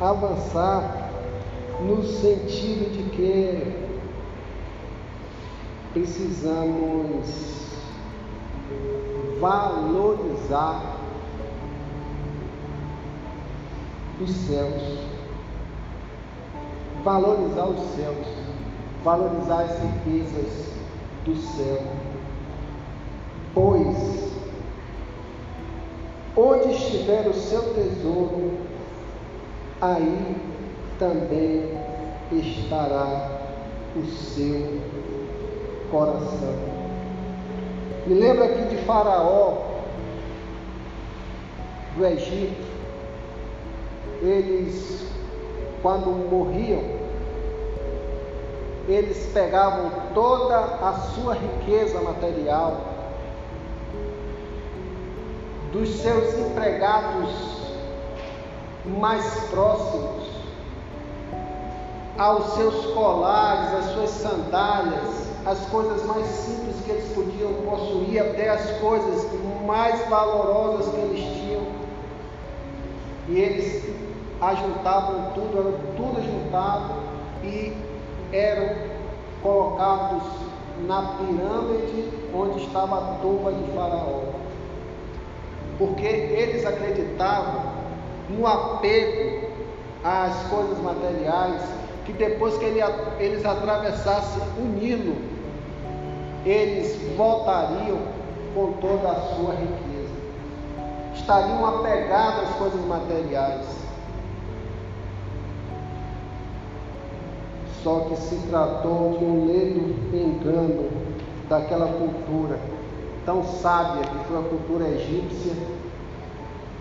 avançar 0.00 1.10
no 1.80 2.02
sentido 2.02 2.90
de 2.90 3.10
que 3.10 3.90
precisamos 5.92 7.70
valorizar 9.40 10.96
os 14.20 14.30
céus, 14.30 14.98
valorizar 17.04 17.66
os 17.66 17.80
céus. 17.96 18.40
valorizar 19.02 19.62
as 19.62 19.78
riquezas 19.82 20.74
do 21.24 21.34
céu. 21.36 21.82
Pois, 23.54 24.30
onde 26.36 26.72
estiver 26.72 27.26
o 27.26 27.34
seu 27.34 27.74
tesouro, 27.74 28.69
aí 29.80 30.36
também 30.98 31.78
estará 32.30 33.28
o 33.96 34.04
seu 34.04 34.80
coração. 35.90 36.54
Me 38.06 38.14
lembra 38.14 38.44
aqui 38.44 38.74
de 38.74 38.76
Faraó, 38.84 39.58
do 41.96 42.06
Egito. 42.06 42.70
Eles, 44.22 45.06
quando 45.82 46.10
morriam, 46.30 46.82
eles 48.86 49.30
pegavam 49.32 49.90
toda 50.14 50.58
a 50.58 50.92
sua 51.14 51.34
riqueza 51.34 52.00
material 52.02 52.80
dos 55.72 55.88
seus 55.88 56.34
empregados 56.38 57.59
mais 58.84 59.24
próximos, 59.50 60.30
aos 62.18 62.52
seus 62.54 62.86
colares, 62.94 63.72
às 63.74 63.84
suas 63.92 64.10
sandálias, 64.10 65.30
as 65.46 65.58
coisas 65.66 66.04
mais 66.04 66.26
simples 66.26 66.76
que 66.84 66.90
eles 66.90 67.12
podiam 67.14 67.52
possuir, 67.64 68.20
até 68.20 68.50
as 68.50 68.70
coisas 68.78 69.26
mais 69.66 70.06
valorosas 70.08 70.92
que 70.92 71.00
eles 71.00 71.20
tinham. 71.20 71.62
E 73.28 73.38
eles 73.38 73.84
ajuntavam 74.40 75.32
tudo, 75.34 75.58
era 75.58 75.78
tudo 75.96 76.18
ajuntado 76.18 76.94
e 77.42 77.76
eram 78.32 78.76
colocados 79.42 80.22
na 80.86 81.14
pirâmide 81.18 82.10
onde 82.34 82.64
estava 82.64 82.98
a 82.98 83.14
tumba 83.20 83.52
de 83.52 83.72
Faraó. 83.72 84.22
Porque 85.78 86.06
eles 86.06 86.66
acreditavam 86.66 87.69
no 88.36 88.46
apego 88.46 89.48
às 90.04 90.34
coisas 90.48 90.78
materiais, 90.78 91.62
que 92.04 92.12
depois 92.12 92.56
que 92.58 92.64
ele, 92.64 92.80
eles 93.18 93.44
atravessassem 93.44 94.42
o 94.58 94.62
Nilo, 94.62 95.16
eles 96.44 96.98
voltariam 97.16 97.98
com 98.54 98.72
toda 98.80 99.10
a 99.10 99.20
sua 99.34 99.54
riqueza. 99.54 100.14
Estariam 101.14 101.64
apegados 101.66 102.48
às 102.48 102.56
coisas 102.56 102.84
materiais. 102.86 103.66
Só 107.82 108.00
que 108.00 108.16
se 108.16 108.36
tratou 108.48 109.16
de 109.18 109.24
um 109.24 109.46
ledo 109.46 109.94
engano 110.14 110.90
daquela 111.48 111.86
cultura 111.86 112.58
tão 113.24 113.44
sábia 113.44 114.02
que 114.02 114.24
foi 114.26 114.38
a 114.38 114.42
cultura 114.42 114.88
egípcia, 114.88 115.52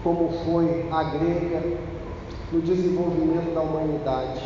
como 0.03 0.29
foi 0.45 0.87
a 0.91 1.03
grega 1.03 1.61
no 2.51 2.61
desenvolvimento 2.61 3.53
da 3.53 3.61
humanidade. 3.61 4.41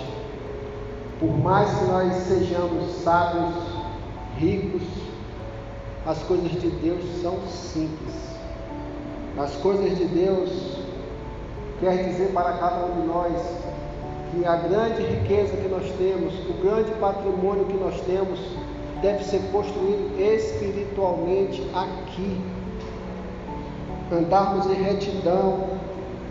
Por 1.20 1.38
mais 1.38 1.70
que 1.70 1.86
nós 1.86 2.14
sejamos 2.24 2.92
sábios, 3.04 3.54
ricos, 4.38 4.84
as 6.06 6.22
coisas 6.24 6.52
de 6.52 6.70
Deus 6.70 7.02
são 7.22 7.40
simples. 7.48 8.34
As 9.38 9.56
coisas 9.56 9.98
de 9.98 10.06
Deus 10.06 10.80
quer 11.80 12.10
dizer 12.10 12.32
para 12.34 12.54
cada 12.54 12.86
um 12.86 13.02
de 13.02 13.08
nós 13.08 13.34
que 14.32 14.46
a 14.46 14.56
grande 14.56 15.04
riqueza 15.04 15.56
que 15.58 15.68
nós 15.70 15.90
temos, 15.98 16.34
o 16.50 16.54
grande 16.62 16.92
patrimônio 17.00 17.66
que 17.66 17.78
nós 17.78 18.00
temos, 18.02 18.40
deve 19.02 19.24
ser 19.24 19.42
construído 19.52 20.20
espiritualmente 20.20 21.62
aqui. 21.74 22.42
Andarmos 24.14 24.68
em 24.68 24.84
retidão, 24.84 25.70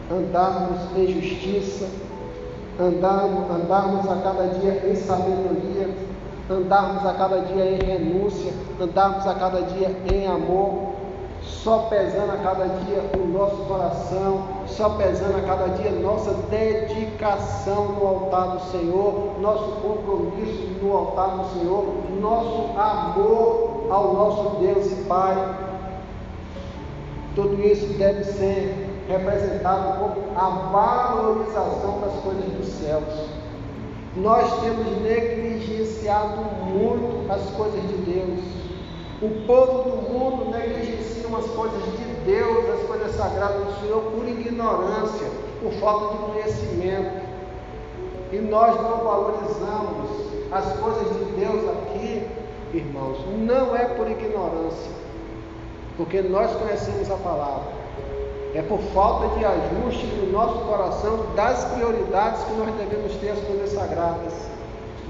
andarmos 0.09 0.79
em 0.97 1.07
justiça, 1.09 1.89
andarmos, 2.79 3.51
andarmos 3.51 4.09
a 4.09 4.17
cada 4.23 4.47
dia 4.59 4.89
em 4.89 4.95
sabedoria, 4.95 5.91
andarmos 6.49 7.05
a 7.05 7.15
cada 7.15 7.41
dia 7.41 7.65
em 7.73 7.79
renúncia, 7.79 8.53
andarmos 8.81 9.27
a 9.27 9.35
cada 9.35 9.63
dia 9.63 9.91
em 10.13 10.27
amor, 10.29 10.93
só 11.43 11.89
pesando 11.91 12.31
a 12.31 12.37
cada 12.37 12.67
dia 12.67 13.03
o 13.19 13.27
nosso 13.27 13.57
coração, 13.65 14.43
só 14.67 14.91
pesando 14.91 15.39
a 15.39 15.43
cada 15.43 15.69
dia 15.77 15.91
nossa 15.91 16.35
dedicação 16.51 17.97
no 17.99 18.07
altar 18.07 18.59
do 18.59 18.61
Senhor, 18.71 19.41
nosso 19.41 19.73
compromisso 19.83 20.71
no 20.81 20.97
altar 20.97 21.31
do 21.39 21.59
Senhor, 21.59 21.85
nosso 22.21 22.79
amor 22.79 23.87
ao 23.91 24.15
nosso 24.15 24.57
Deus 24.61 24.87
e 24.87 25.05
Pai. 25.05 25.72
Tudo 27.35 27.63
isso 27.63 27.87
deve 27.95 28.25
ser 28.25 28.89
representado 29.09 29.99
como 29.99 30.39
a 30.39 30.49
valorização 30.49 32.01
das 32.01 32.13
coisas 32.23 32.45
dos 32.45 32.69
céus. 32.69 33.29
Nós 34.17 34.61
temos 34.61 35.03
negligenciado 35.03 36.43
muito 36.67 37.31
as 37.33 37.43
coisas 37.57 37.81
de 37.81 37.97
Deus. 38.13 38.41
O 39.23 39.47
povo 39.47 39.91
do 39.91 40.13
mundo 40.13 40.51
negligencia 40.51 41.13
as 41.37 41.47
coisas 41.47 41.83
de 41.83 42.05
Deus, 42.25 42.69
as 42.71 42.87
coisas 42.87 43.15
sagradas 43.17 43.65
do 43.65 43.81
Senhor, 43.81 44.03
por 44.03 44.29
ignorância, 44.29 45.29
por 45.63 45.73
falta 45.75 46.17
de 46.17 46.33
conhecimento. 46.33 47.23
E 48.33 48.37
nós 48.37 48.77
não 48.77 48.99
valorizamos 48.99 50.33
as 50.51 50.73
coisas 50.79 51.09
de 51.17 51.25
Deus 51.33 51.69
aqui, 51.69 52.27
irmãos, 52.75 53.19
não 53.39 53.77
é 53.77 53.85
por 53.85 54.11
ignorância, 54.11 54.91
porque 55.97 56.23
nós 56.23 56.51
conhecemos 56.57 57.11
a 57.11 57.17
palavra. 57.17 57.83
É 58.55 58.63
por 58.63 58.79
falta 58.95 59.39
de 59.39 59.45
ajuste 59.45 60.07
no 60.07 60.33
nosso 60.33 60.59
coração 60.67 61.27
das 61.35 61.65
prioridades 61.67 62.45
que 62.45 62.53
nós 62.53 62.75
devemos 62.75 63.15
ter 63.17 63.31
as 63.31 63.41
coisas 63.41 63.71
sagradas. 63.71 64.33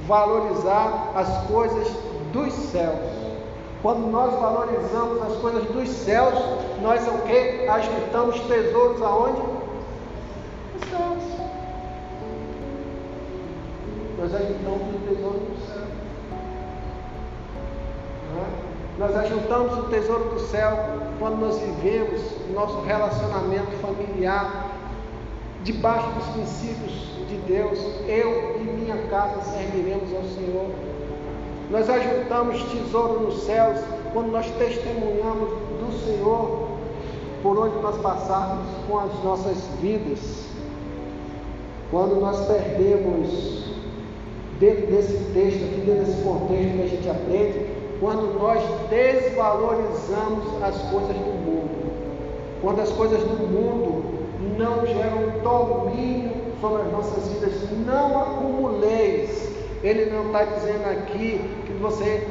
Valorizar 0.06 1.12
as 1.14 1.46
coisas 1.46 1.88
dos 2.32 2.52
céus. 2.52 3.22
Quando 3.82 4.08
nós 4.10 4.32
valorizamos 4.32 5.20
as 5.22 5.36
coisas 5.38 5.64
dos 5.64 5.88
céus, 5.88 6.34
nós 6.80 7.06
o 7.08 7.18
que? 7.22 7.68
Ajuntamos 7.68 8.40
tesouros 8.42 9.02
aonde? 9.02 9.42
Nos 10.72 10.88
céus. 10.88 11.24
Nós 14.18 14.34
ajuntamos 14.34 14.94
o 14.94 15.08
tesouro 15.08 15.51
Nós 18.98 19.16
ajuntamos 19.16 19.78
o 19.78 19.82
tesouro 19.84 20.30
do 20.30 20.40
céu 20.40 20.76
quando 21.18 21.40
nós 21.40 21.58
vivemos 21.58 22.20
nosso 22.52 22.82
relacionamento 22.82 23.70
familiar 23.80 24.70
debaixo 25.64 26.08
dos 26.10 26.26
princípios 26.28 26.92
de 27.28 27.36
Deus. 27.46 27.78
Eu 28.06 28.60
e 28.60 28.64
minha 28.64 28.96
casa 29.08 29.40
serviremos 29.42 30.12
ao 30.14 30.22
Senhor. 30.24 30.70
Nós 31.70 31.88
ajuntamos 31.88 32.62
tesouro 32.64 33.20
nos 33.20 33.44
céus 33.44 33.78
quando 34.12 34.30
nós 34.30 34.46
testemunhamos 34.58 35.48
do 35.48 36.04
Senhor 36.04 36.68
por 37.42 37.58
onde 37.58 37.76
nós 37.82 37.96
passarmos 37.98 38.66
com 38.86 38.98
as 38.98 39.24
nossas 39.24 39.56
vidas. 39.80 40.48
Quando 41.90 42.20
nós 42.20 42.46
perdemos 42.46 43.72
dentro 44.60 44.86
desse 44.86 45.16
texto, 45.32 45.64
aqui 45.64 45.82
dentro 45.86 46.04
desse 46.04 46.22
contexto 46.22 46.76
que 46.76 46.82
a 46.82 46.86
gente 46.86 47.08
aprende, 47.08 47.71
quando 48.02 48.36
nós 48.36 48.60
desvalorizamos 48.90 50.60
as 50.60 50.76
coisas 50.90 51.16
do 51.16 51.34
mundo, 51.46 51.92
quando 52.60 52.80
as 52.80 52.90
coisas 52.90 53.20
do 53.20 53.46
mundo 53.46 54.26
não 54.58 54.84
geram 54.84 55.38
domínio 55.40 56.32
sobre 56.60 56.82
as 56.82 56.90
nossas 56.90 57.28
vidas, 57.28 57.52
não 57.86 58.20
acumuleis. 58.20 59.52
Ele 59.84 60.10
não 60.10 60.26
está 60.26 60.42
dizendo 60.42 60.84
aqui 60.90 61.40
que 61.64 61.72
você 61.74 62.26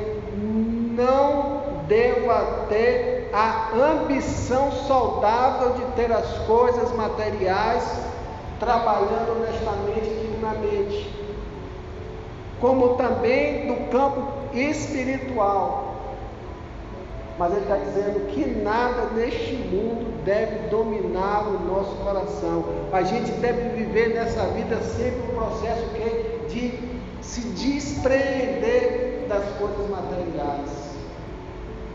não 0.93 1.61
deva 1.87 2.65
ter 2.67 3.29
a 3.31 3.69
ambição 3.73 4.73
saudável 4.73 5.69
de 5.69 5.85
ter 5.95 6.11
as 6.11 6.37
coisas 6.39 6.93
materiais 6.97 7.83
trabalhando 8.59 9.37
honestamente 9.37 10.05
e 10.05 10.27
dignamente, 10.31 11.09
como 12.59 12.95
também 12.95 13.67
do 13.67 13.89
campo 13.89 14.40
espiritual. 14.53 15.95
Mas 17.37 17.53
ele 17.53 17.61
está 17.61 17.77
dizendo 17.77 18.27
que 18.27 18.45
nada 18.61 19.07
neste 19.15 19.55
mundo 19.55 20.23
deve 20.23 20.67
dominar 20.69 21.47
o 21.47 21.59
nosso 21.65 21.95
coração. 22.03 22.63
A 22.91 23.01
gente 23.03 23.31
deve 23.31 23.69
viver 23.69 24.13
nessa 24.13 24.43
vida 24.47 24.79
sempre 24.81 25.21
um 25.31 25.35
processo 25.35 25.83
que, 25.95 26.53
de 26.53 26.79
se 27.21 27.41
despreender 27.41 29.25
das 29.27 29.43
coisas 29.57 29.89
materiais. 29.89 30.69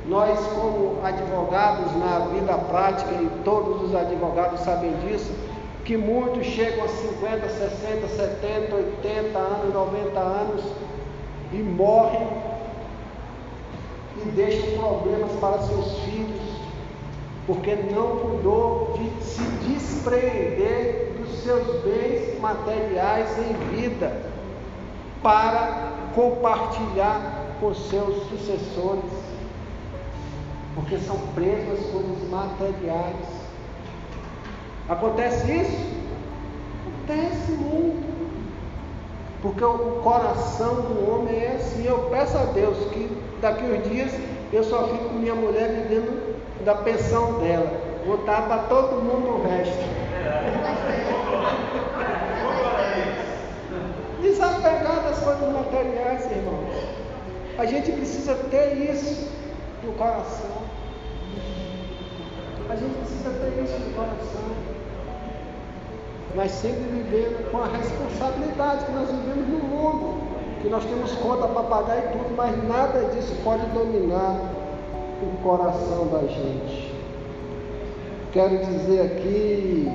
Nós, 0.08 0.38
como 0.54 0.98
advogados 1.04 1.94
na 1.96 2.30
vida 2.32 2.54
prática, 2.54 3.10
e 3.12 3.30
todos 3.44 3.82
os 3.82 3.94
advogados 3.94 4.60
sabem 4.60 4.92
disso, 5.04 5.32
que 5.84 5.96
muitos 5.96 6.46
chegam 6.46 6.84
a 6.84 6.88
50, 6.88 7.48
60, 7.48 8.08
70, 8.08 8.74
80 8.74 9.38
anos, 9.38 9.74
90 9.74 10.18
anos 10.18 10.62
e 11.52 11.56
morrem 11.56 12.26
e 14.24 14.28
deixam 14.30 14.78
problemas 14.78 15.32
para 15.40 15.58
seus 15.62 15.98
filhos, 16.00 16.42
porque 17.46 17.74
não 17.74 18.16
cuidou 18.16 18.94
de 18.98 19.24
se 19.24 19.42
despreender 19.68 21.14
dos 21.18 21.42
seus 21.42 21.82
bens 21.82 22.40
materiais 22.40 23.28
em 23.38 23.76
vida 23.76 24.22
para 25.22 25.92
compartilhar 26.14 27.56
com 27.60 27.74
seus 27.74 28.28
sucessores, 28.28 29.10
porque 30.74 30.98
são 30.98 31.18
presos 31.34 31.80
às 31.80 31.86
coisas 31.90 32.30
materiais. 32.30 33.26
Acontece 34.88 35.52
isso? 35.52 35.96
Acontece 36.86 37.52
muito. 37.52 38.25
Porque 39.46 39.62
o 39.62 40.00
coração 40.02 40.74
do 40.74 41.08
homem 41.08 41.38
é 41.40 41.52
assim. 41.54 41.86
Eu 41.86 41.98
peço 42.10 42.36
a 42.36 42.46
Deus 42.46 42.76
que 42.90 43.08
daqui 43.40 43.62
uns 43.62 43.88
dias 43.88 44.10
eu 44.52 44.64
só 44.64 44.88
fico 44.88 45.04
com 45.04 45.14
minha 45.14 45.36
mulher 45.36 45.68
vivendo 45.68 46.36
da 46.64 46.74
pensão 46.74 47.38
dela. 47.38 47.70
Vou 48.04 48.16
dar 48.24 48.48
para 48.48 48.62
todo 48.64 49.00
mundo 49.00 49.36
o 49.36 49.48
resto. 49.48 49.78
Desapegar 54.20 55.04
das 55.04 55.20
coisas 55.20 55.52
materiais, 55.52 56.28
irmãos. 56.28 56.74
A 57.56 57.66
gente 57.66 57.92
precisa 57.92 58.34
ter 58.50 58.74
isso 58.90 59.30
no 59.84 59.92
coração. 59.92 60.56
A 62.68 62.74
gente 62.74 62.96
precisa 62.96 63.30
ter 63.30 63.62
isso 63.62 63.78
no 63.78 63.94
coração 63.94 64.75
mas 66.34 66.50
sempre 66.50 66.82
vivendo 66.82 67.50
com 67.50 67.58
a 67.58 67.66
responsabilidade 67.66 68.84
que 68.84 68.92
nós 68.92 69.10
vivemos 69.10 69.48
no 69.48 69.58
mundo, 69.58 70.14
que 70.60 70.68
nós 70.68 70.84
temos 70.84 71.12
conta 71.12 71.46
para 71.48 71.62
pagar 71.62 71.98
e 71.98 72.08
tudo, 72.12 72.34
mas 72.36 72.68
nada 72.68 73.04
disso 73.14 73.34
pode 73.44 73.64
dominar 73.66 74.38
o 75.22 75.42
coração 75.42 76.08
da 76.08 76.20
gente. 76.26 76.94
Quero 78.32 78.58
dizer 78.58 79.00
aqui 79.02 79.90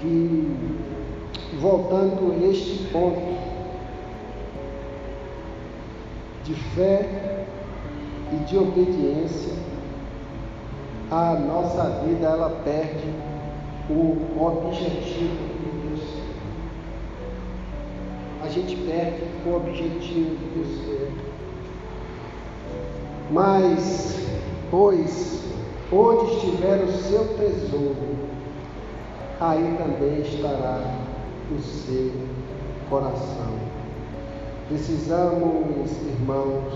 que, 0.00 0.56
voltando 1.60 2.48
este 2.50 2.84
ponto 2.84 3.36
de 6.44 6.54
fé 6.54 7.44
e 8.32 8.36
de 8.44 8.56
obediência, 8.56 9.52
a 11.10 11.34
nossa 11.34 12.04
vida 12.04 12.26
ela 12.26 12.50
perde 12.64 13.12
o 13.90 14.16
objetivo 14.38 15.36
de 15.54 15.88
Deus. 15.88 16.22
A 18.44 18.48
gente 18.48 18.76
perde 18.76 19.22
o 19.46 19.56
objetivo 19.56 20.36
de 20.36 20.44
Deus. 20.54 21.18
Mas, 23.30 24.26
pois, 24.70 25.44
onde 25.92 26.32
estiver 26.32 26.82
o 26.84 26.92
seu 26.92 27.24
tesouro, 27.36 28.16
aí 29.40 29.76
também 29.78 30.20
estará 30.20 30.80
o 31.50 31.60
seu 31.60 32.12
coração. 32.90 33.58
Precisamos, 34.68 35.90
irmãos, 36.02 36.74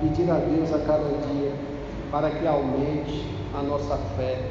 pedir 0.00 0.30
a 0.30 0.36
Deus 0.36 0.72
a 0.72 0.78
cada 0.80 1.08
dia 1.32 1.52
para 2.10 2.30
que 2.30 2.46
aumente 2.46 3.26
a 3.54 3.62
nossa 3.62 3.96
fé 4.16 4.48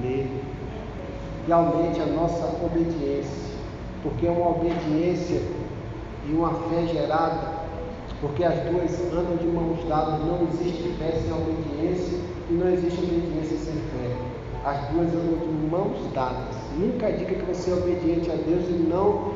nele 0.00 0.55
e 1.46 1.52
aumente 1.52 2.00
a 2.00 2.06
nossa 2.06 2.44
obediência, 2.64 3.56
porque 4.02 4.26
uma 4.26 4.50
obediência 4.50 5.40
e 6.28 6.32
uma 6.32 6.52
fé 6.52 6.86
gerada, 6.92 7.56
porque 8.20 8.42
as 8.42 8.58
duas 8.64 8.90
andam 9.12 9.36
de 9.36 9.46
mãos 9.46 9.84
dadas, 9.88 10.20
não 10.24 10.48
existe 10.48 10.94
fé 10.98 11.12
sem 11.12 11.32
obediência 11.32 12.18
e 12.50 12.54
não 12.54 12.68
existe 12.68 12.98
obediência 12.98 13.58
sem 13.58 13.74
fé. 13.74 14.16
As 14.64 14.88
duas 14.88 15.08
andam 15.08 15.38
de 15.38 15.70
mãos 15.70 16.12
dadas. 16.12 16.56
Nunca 16.76 17.12
diga 17.12 17.34
que 17.34 17.44
você 17.44 17.70
é 17.70 17.74
obediente 17.74 18.30
a 18.30 18.34
Deus 18.34 18.68
e 18.68 18.86
não 18.88 19.32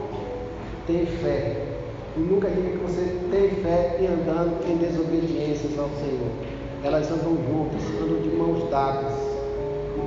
tem 0.87 1.07
fé. 1.07 1.67
E 2.17 2.21
nunca 2.21 2.51
diga 2.51 2.71
que 2.71 2.79
você 2.79 3.17
tem 3.31 3.51
fé 3.63 3.99
e 4.01 4.07
andando 4.07 4.59
em 4.69 4.77
desobediência 4.79 5.69
ao 5.81 5.89
Senhor. 5.91 6.31
Elas 6.83 7.11
andam 7.11 7.37
juntas, 7.37 7.83
andam 8.03 8.21
de 8.21 8.31
mãos 8.31 8.69
dadas. 8.69 9.30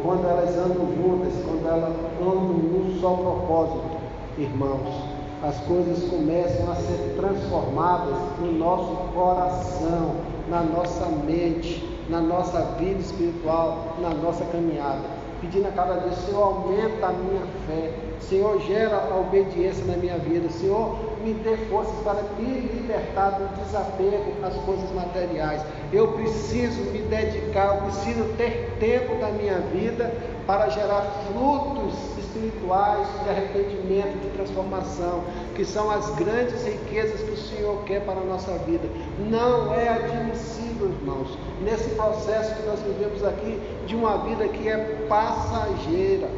Quando 0.02 0.28
elas 0.28 0.56
andam 0.58 0.88
juntas, 0.96 1.34
quando 1.46 1.68
elas 1.68 1.94
andam 2.22 2.54
num 2.54 3.00
só 3.00 3.14
propósito, 3.14 3.98
irmãos, 4.38 5.14
as 5.44 5.58
coisas 5.66 6.10
começam 6.10 6.72
a 6.72 6.76
ser 6.76 7.16
transformadas 7.18 8.16
no 8.40 8.52
nosso 8.54 8.96
coração, 9.14 10.16
na 10.50 10.62
nossa 10.62 11.06
mente, 11.26 11.84
na 12.10 12.22
nossa 12.22 12.62
vida 12.78 13.00
espiritual, 13.00 13.96
na 14.00 14.10
nossa 14.10 14.46
caminhada. 14.46 15.02
Pedindo 15.42 15.68
a 15.68 15.72
cada 15.72 15.96
dia, 15.96 16.14
Senhor, 16.14 16.42
aumenta 16.42 17.08
a 17.08 17.12
minha 17.12 17.42
fé, 17.68 17.94
Senhor, 18.30 18.62
gera 18.62 18.96
a 18.96 19.20
obediência 19.20 19.84
na 19.86 19.98
minha 19.98 20.18
vida, 20.18 20.50
Senhor, 20.50 20.98
me 21.24 21.34
dê 21.34 21.56
forças 21.70 21.96
para 22.04 22.22
me 22.38 22.60
libertar 22.62 23.32
do 23.32 23.56
desapego 23.64 24.34
às 24.44 24.56
coisas 24.66 24.92
materiais. 24.92 25.62
Eu 25.92 26.10
preciso 26.14 26.82
me 26.92 27.00
dedicar, 27.00 27.76
eu 27.76 27.82
preciso 27.84 28.24
ter 28.38 28.76
tempo 28.80 29.16
da 29.20 29.30
minha 29.30 29.60
vida 29.60 30.12
para 30.46 30.70
gerar 30.70 31.02
frutos 31.28 31.94
espirituais 32.18 33.08
de 33.24 33.30
arrependimento, 33.30 34.20
de 34.22 34.30
transformação, 34.36 35.24
que 35.56 35.64
são 35.64 35.90
as 35.90 36.10
grandes 36.16 36.66
riquezas 36.66 37.22
que 37.22 37.32
o 37.32 37.38
Senhor 37.38 37.84
quer 37.84 38.02
para 38.06 38.20
a 38.20 38.26
nossa 38.26 38.52
vida. 38.60 38.88
Não 39.30 39.74
é 39.74 39.90
admissível, 39.90 40.90
irmãos, 40.90 41.38
nesse 41.62 41.90
processo 41.92 42.56
que 42.56 42.64
nós 42.64 42.80
vivemos 42.82 43.24
aqui, 43.24 43.60
de 43.86 43.96
uma 43.96 44.18
vida 44.18 44.48
que 44.48 44.68
é 44.68 44.78
passageira. 45.08 46.30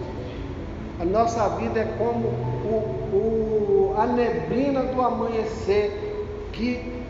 A 0.97 1.03
nossa 1.03 1.49
vida 1.49 1.81
é 1.81 1.95
como 1.97 2.27
o, 2.29 3.93
o, 3.93 3.95
a 3.97 4.05
neblina 4.05 4.83
do 4.83 5.01
amanhecer, 5.01 5.91
que 6.53 7.03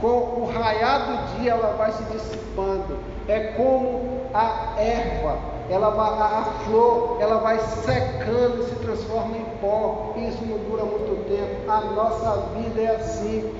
com 0.00 0.08
o 0.08 0.50
raiar 0.52 1.06
do 1.06 1.38
dia 1.38 1.52
ela 1.52 1.76
vai 1.76 1.92
se 1.92 2.02
dissipando. 2.04 2.98
É 3.28 3.52
como 3.56 4.22
a 4.34 4.74
erva, 4.80 5.38
ela 5.70 5.90
vai, 5.90 6.08
a 6.18 6.44
flor, 6.64 7.18
ela 7.20 7.38
vai 7.38 7.60
secando 7.60 8.62
e 8.62 8.64
se 8.64 8.74
transforma 8.76 9.36
em 9.36 9.44
pó. 9.60 10.14
Isso 10.16 10.44
não 10.44 10.58
dura 10.68 10.84
muito 10.84 11.28
tempo. 11.28 11.70
A 11.70 11.80
nossa 11.92 12.48
vida 12.58 12.80
é 12.80 12.96
assim. 12.96 13.54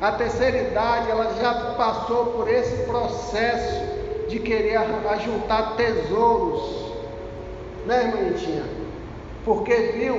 A 0.00 0.12
terceira 0.12 0.56
idade, 0.56 1.10
ela 1.10 1.34
já 1.40 1.74
passou 1.76 2.26
por 2.26 2.48
esse 2.48 2.84
processo 2.84 4.28
de 4.28 4.38
querer 4.38 4.76
ajuntar 4.76 5.74
tesouros 5.74 6.87
né, 7.88 8.12
irmã 8.14 8.64
Porque 9.44 9.74
viu 9.74 10.16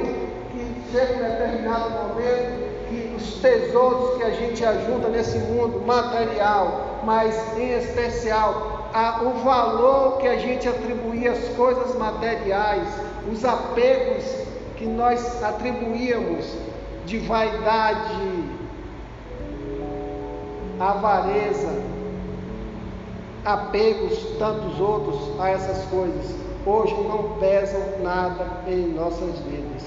que 0.52 0.92
chega 0.92 1.14
um 1.14 1.30
determinado 1.30 1.90
momento 1.92 2.70
que 2.90 3.16
os 3.16 3.36
tesouros 3.36 4.18
que 4.18 4.24
a 4.24 4.32
gente 4.32 4.66
ajunta 4.66 5.08
nesse 5.10 5.38
mundo 5.38 5.86
material, 5.86 7.00
mas 7.04 7.56
em 7.56 7.78
especial 7.78 8.90
a, 8.92 9.22
o 9.22 9.44
valor 9.44 10.18
que 10.18 10.28
a 10.28 10.40
gente 10.40 10.68
atribuía 10.68 11.32
às 11.32 11.48
coisas 11.50 11.96
materiais, 11.96 12.88
os 13.32 13.46
apegos 13.46 14.26
que 14.76 14.86
nós 14.88 15.44
atribuíamos 15.44 16.46
de 17.06 17.20
vaidade, 17.20 18.50
avareza, 20.80 21.70
apegos, 23.46 24.18
tantos 24.40 24.80
outros 24.80 25.40
a 25.40 25.50
essas 25.52 25.86
coisas 25.86 26.49
hoje 26.70 26.94
não 27.02 27.38
pesam 27.40 27.82
nada 28.04 28.46
em 28.68 28.94
nossas 28.94 29.40
vidas. 29.40 29.84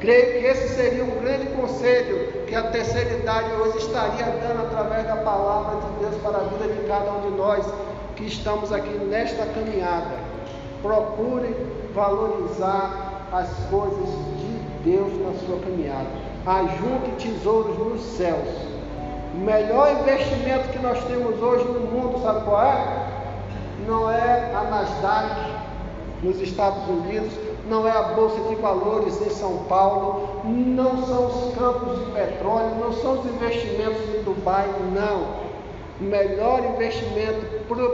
Creio 0.00 0.40
que 0.40 0.46
esse 0.46 0.74
seria 0.74 1.04
um 1.04 1.20
grande 1.20 1.46
conselho 1.46 2.44
que 2.46 2.54
a 2.54 2.64
terceira 2.70 3.14
idade 3.14 3.50
hoje 3.60 3.78
estaria 3.78 4.26
dando 4.26 4.66
através 4.66 5.06
da 5.06 5.16
palavra 5.16 5.80
de 5.80 6.04
Deus 6.04 6.22
para 6.22 6.38
a 6.38 6.44
vida 6.44 6.72
de 6.72 6.86
cada 6.86 7.10
um 7.12 7.20
de 7.22 7.36
nós 7.36 7.66
que 8.14 8.26
estamos 8.26 8.72
aqui 8.72 8.90
nesta 8.90 9.44
caminhada. 9.46 10.16
Procure 10.82 11.54
valorizar 11.94 13.26
as 13.32 13.48
coisas 13.70 14.08
de 14.38 14.58
Deus 14.84 15.12
na 15.20 15.32
sua 15.46 15.58
caminhada. 15.58 16.06
Ajunte 16.46 17.28
tesouros 17.28 17.76
nos 17.78 18.00
céus. 18.16 18.48
O 19.34 19.38
melhor 19.38 19.90
investimento 20.00 20.68
que 20.68 20.78
nós 20.78 21.02
temos 21.04 21.42
hoje 21.42 21.64
no 21.64 21.80
mundo, 21.80 22.22
sabe 22.22 22.44
qual 22.44 22.62
é? 22.62 23.08
Não 23.86 24.10
é 24.10 24.52
a 24.54 24.62
Nasdaq, 24.70 25.67
nos 26.22 26.40
Estados 26.40 26.88
Unidos, 26.88 27.32
não 27.68 27.86
é 27.86 27.90
a 27.90 28.02
Bolsa 28.14 28.40
de 28.48 28.54
Valores 28.56 29.20
em 29.20 29.30
São 29.30 29.64
Paulo, 29.68 30.40
não 30.44 31.06
são 31.06 31.26
os 31.26 31.54
campos 31.54 31.98
de 31.98 32.12
petróleo, 32.12 32.74
não 32.80 32.92
são 32.92 33.20
os 33.20 33.26
investimentos 33.26 34.02
em 34.14 34.22
Dubai, 34.22 34.68
não. 34.92 35.48
O 36.00 36.04
melhor 36.04 36.60
investimento 36.74 37.44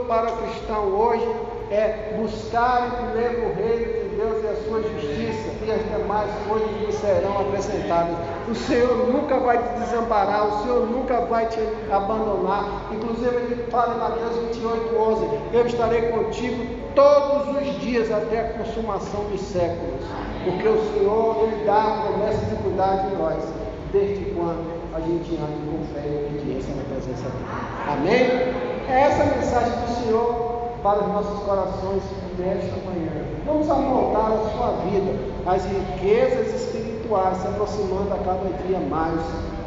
para 0.07 0.31
o 0.31 0.37
cristão 0.37 0.85
hoje 0.95 1.27
é 1.71 2.15
buscar 2.17 2.87
em 2.87 3.11
primeiro 3.11 3.53
reino 3.53 3.94
Deus 4.15 4.43
e 4.43 4.47
a 4.47 4.55
sua 4.63 4.81
justiça, 4.81 5.49
e 5.65 5.71
as 5.71 5.81
demais 5.83 6.29
coisas 6.47 6.69
lhe 6.81 6.91
serão 6.91 7.41
acrescentadas. 7.41 8.15
O 8.49 8.55
Senhor 8.55 9.07
nunca 9.11 9.37
vai 9.39 9.57
te 9.57 9.79
desamparar, 9.79 10.47
o 10.47 10.63
Senhor 10.63 10.87
nunca 10.87 11.21
vai 11.21 11.47
te 11.47 11.59
abandonar. 11.91 12.89
Inclusive, 12.91 13.35
ele 13.35 13.65
fala 13.69 13.95
em 13.95 13.99
Mateus 13.99 14.37
28, 14.49 14.95
11: 14.95 15.25
Eu 15.53 15.67
estarei 15.67 16.01
contigo 16.03 16.65
todos 16.95 17.55
os 17.57 17.79
dias 17.81 18.11
até 18.11 18.39
a 18.39 18.53
consumação 18.53 19.25
dos 19.25 19.41
séculos. 19.41 20.01
Porque 20.45 20.67
o 20.67 20.93
Senhor, 20.93 21.43
Ele 21.43 21.65
dá 21.65 21.83
a 21.83 22.01
promessa 22.07 22.45
de 22.45 22.55
cuidar 22.63 23.07
de 23.07 23.15
nós, 23.15 23.43
desde 23.91 24.25
quando 24.31 24.75
a 24.93 24.99
gente 25.01 25.35
anda 25.35 25.57
com 25.71 25.83
fé 25.93 26.07
e 26.07 26.27
obediência 26.27 26.73
na 26.75 26.83
presença 26.83 27.27
dele. 27.29 27.45
Amém? 27.87 28.65
É 28.87 29.01
essa 29.01 29.23
a 29.23 29.25
mensagem 29.25 29.71
do 29.71 30.03
Senhor 30.03 30.55
para 30.83 30.99
os 30.99 31.07
nossos 31.07 31.43
corações 31.43 32.03
nesta 32.37 32.75
manhã. 32.85 33.24
Vamos 33.45 33.69
apontar 33.69 34.31
a 34.31 34.49
sua 34.49 34.71
vida, 34.89 35.13
as 35.45 35.63
riquezas 35.65 36.61
espirituais, 36.61 37.37
se 37.37 37.47
aproximando 37.47 38.11
a 38.11 38.17
cada 38.17 38.49
dia 38.65 38.79
mais 38.89 39.21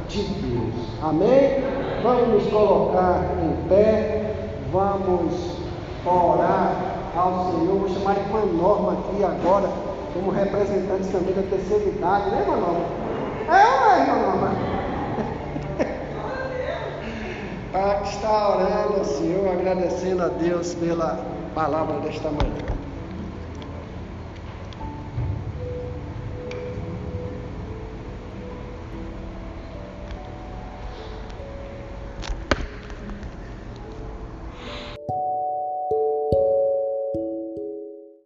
de 0.08 0.22
Deus. 0.24 0.74
Amém? 1.00 1.62
Vamos 2.02 2.28
nos 2.28 2.52
colocar 2.52 3.22
em 3.40 3.68
pé, 3.68 4.34
vamos 4.72 5.32
orar 6.04 6.72
ao 7.16 7.52
Senhor. 7.52 7.78
Vou 7.78 7.88
chamar 7.88 8.16
a 8.16 8.20
irmã 8.20 8.44
Norma 8.60 8.92
aqui 8.94 9.22
agora, 9.22 9.68
como 10.12 10.32
representante 10.32 11.08
também 11.08 11.34
da 11.34 11.42
terceira 11.42 11.84
idade, 11.84 12.30
né, 12.30 12.40
irmã 12.40 12.56
Norma? 12.56 12.84
É 13.48 14.06
Norma? 14.06 14.52
Ah, 17.74 18.00
está 18.02 18.56
orando 18.56 18.98
ao 18.98 19.04
Senhor, 19.04 19.46
agradecendo 19.52 20.22
a 20.22 20.28
Deus 20.28 20.74
pela 20.74 21.20
palavra 21.54 22.00
desta 22.00 22.30
manhã. 22.30 22.77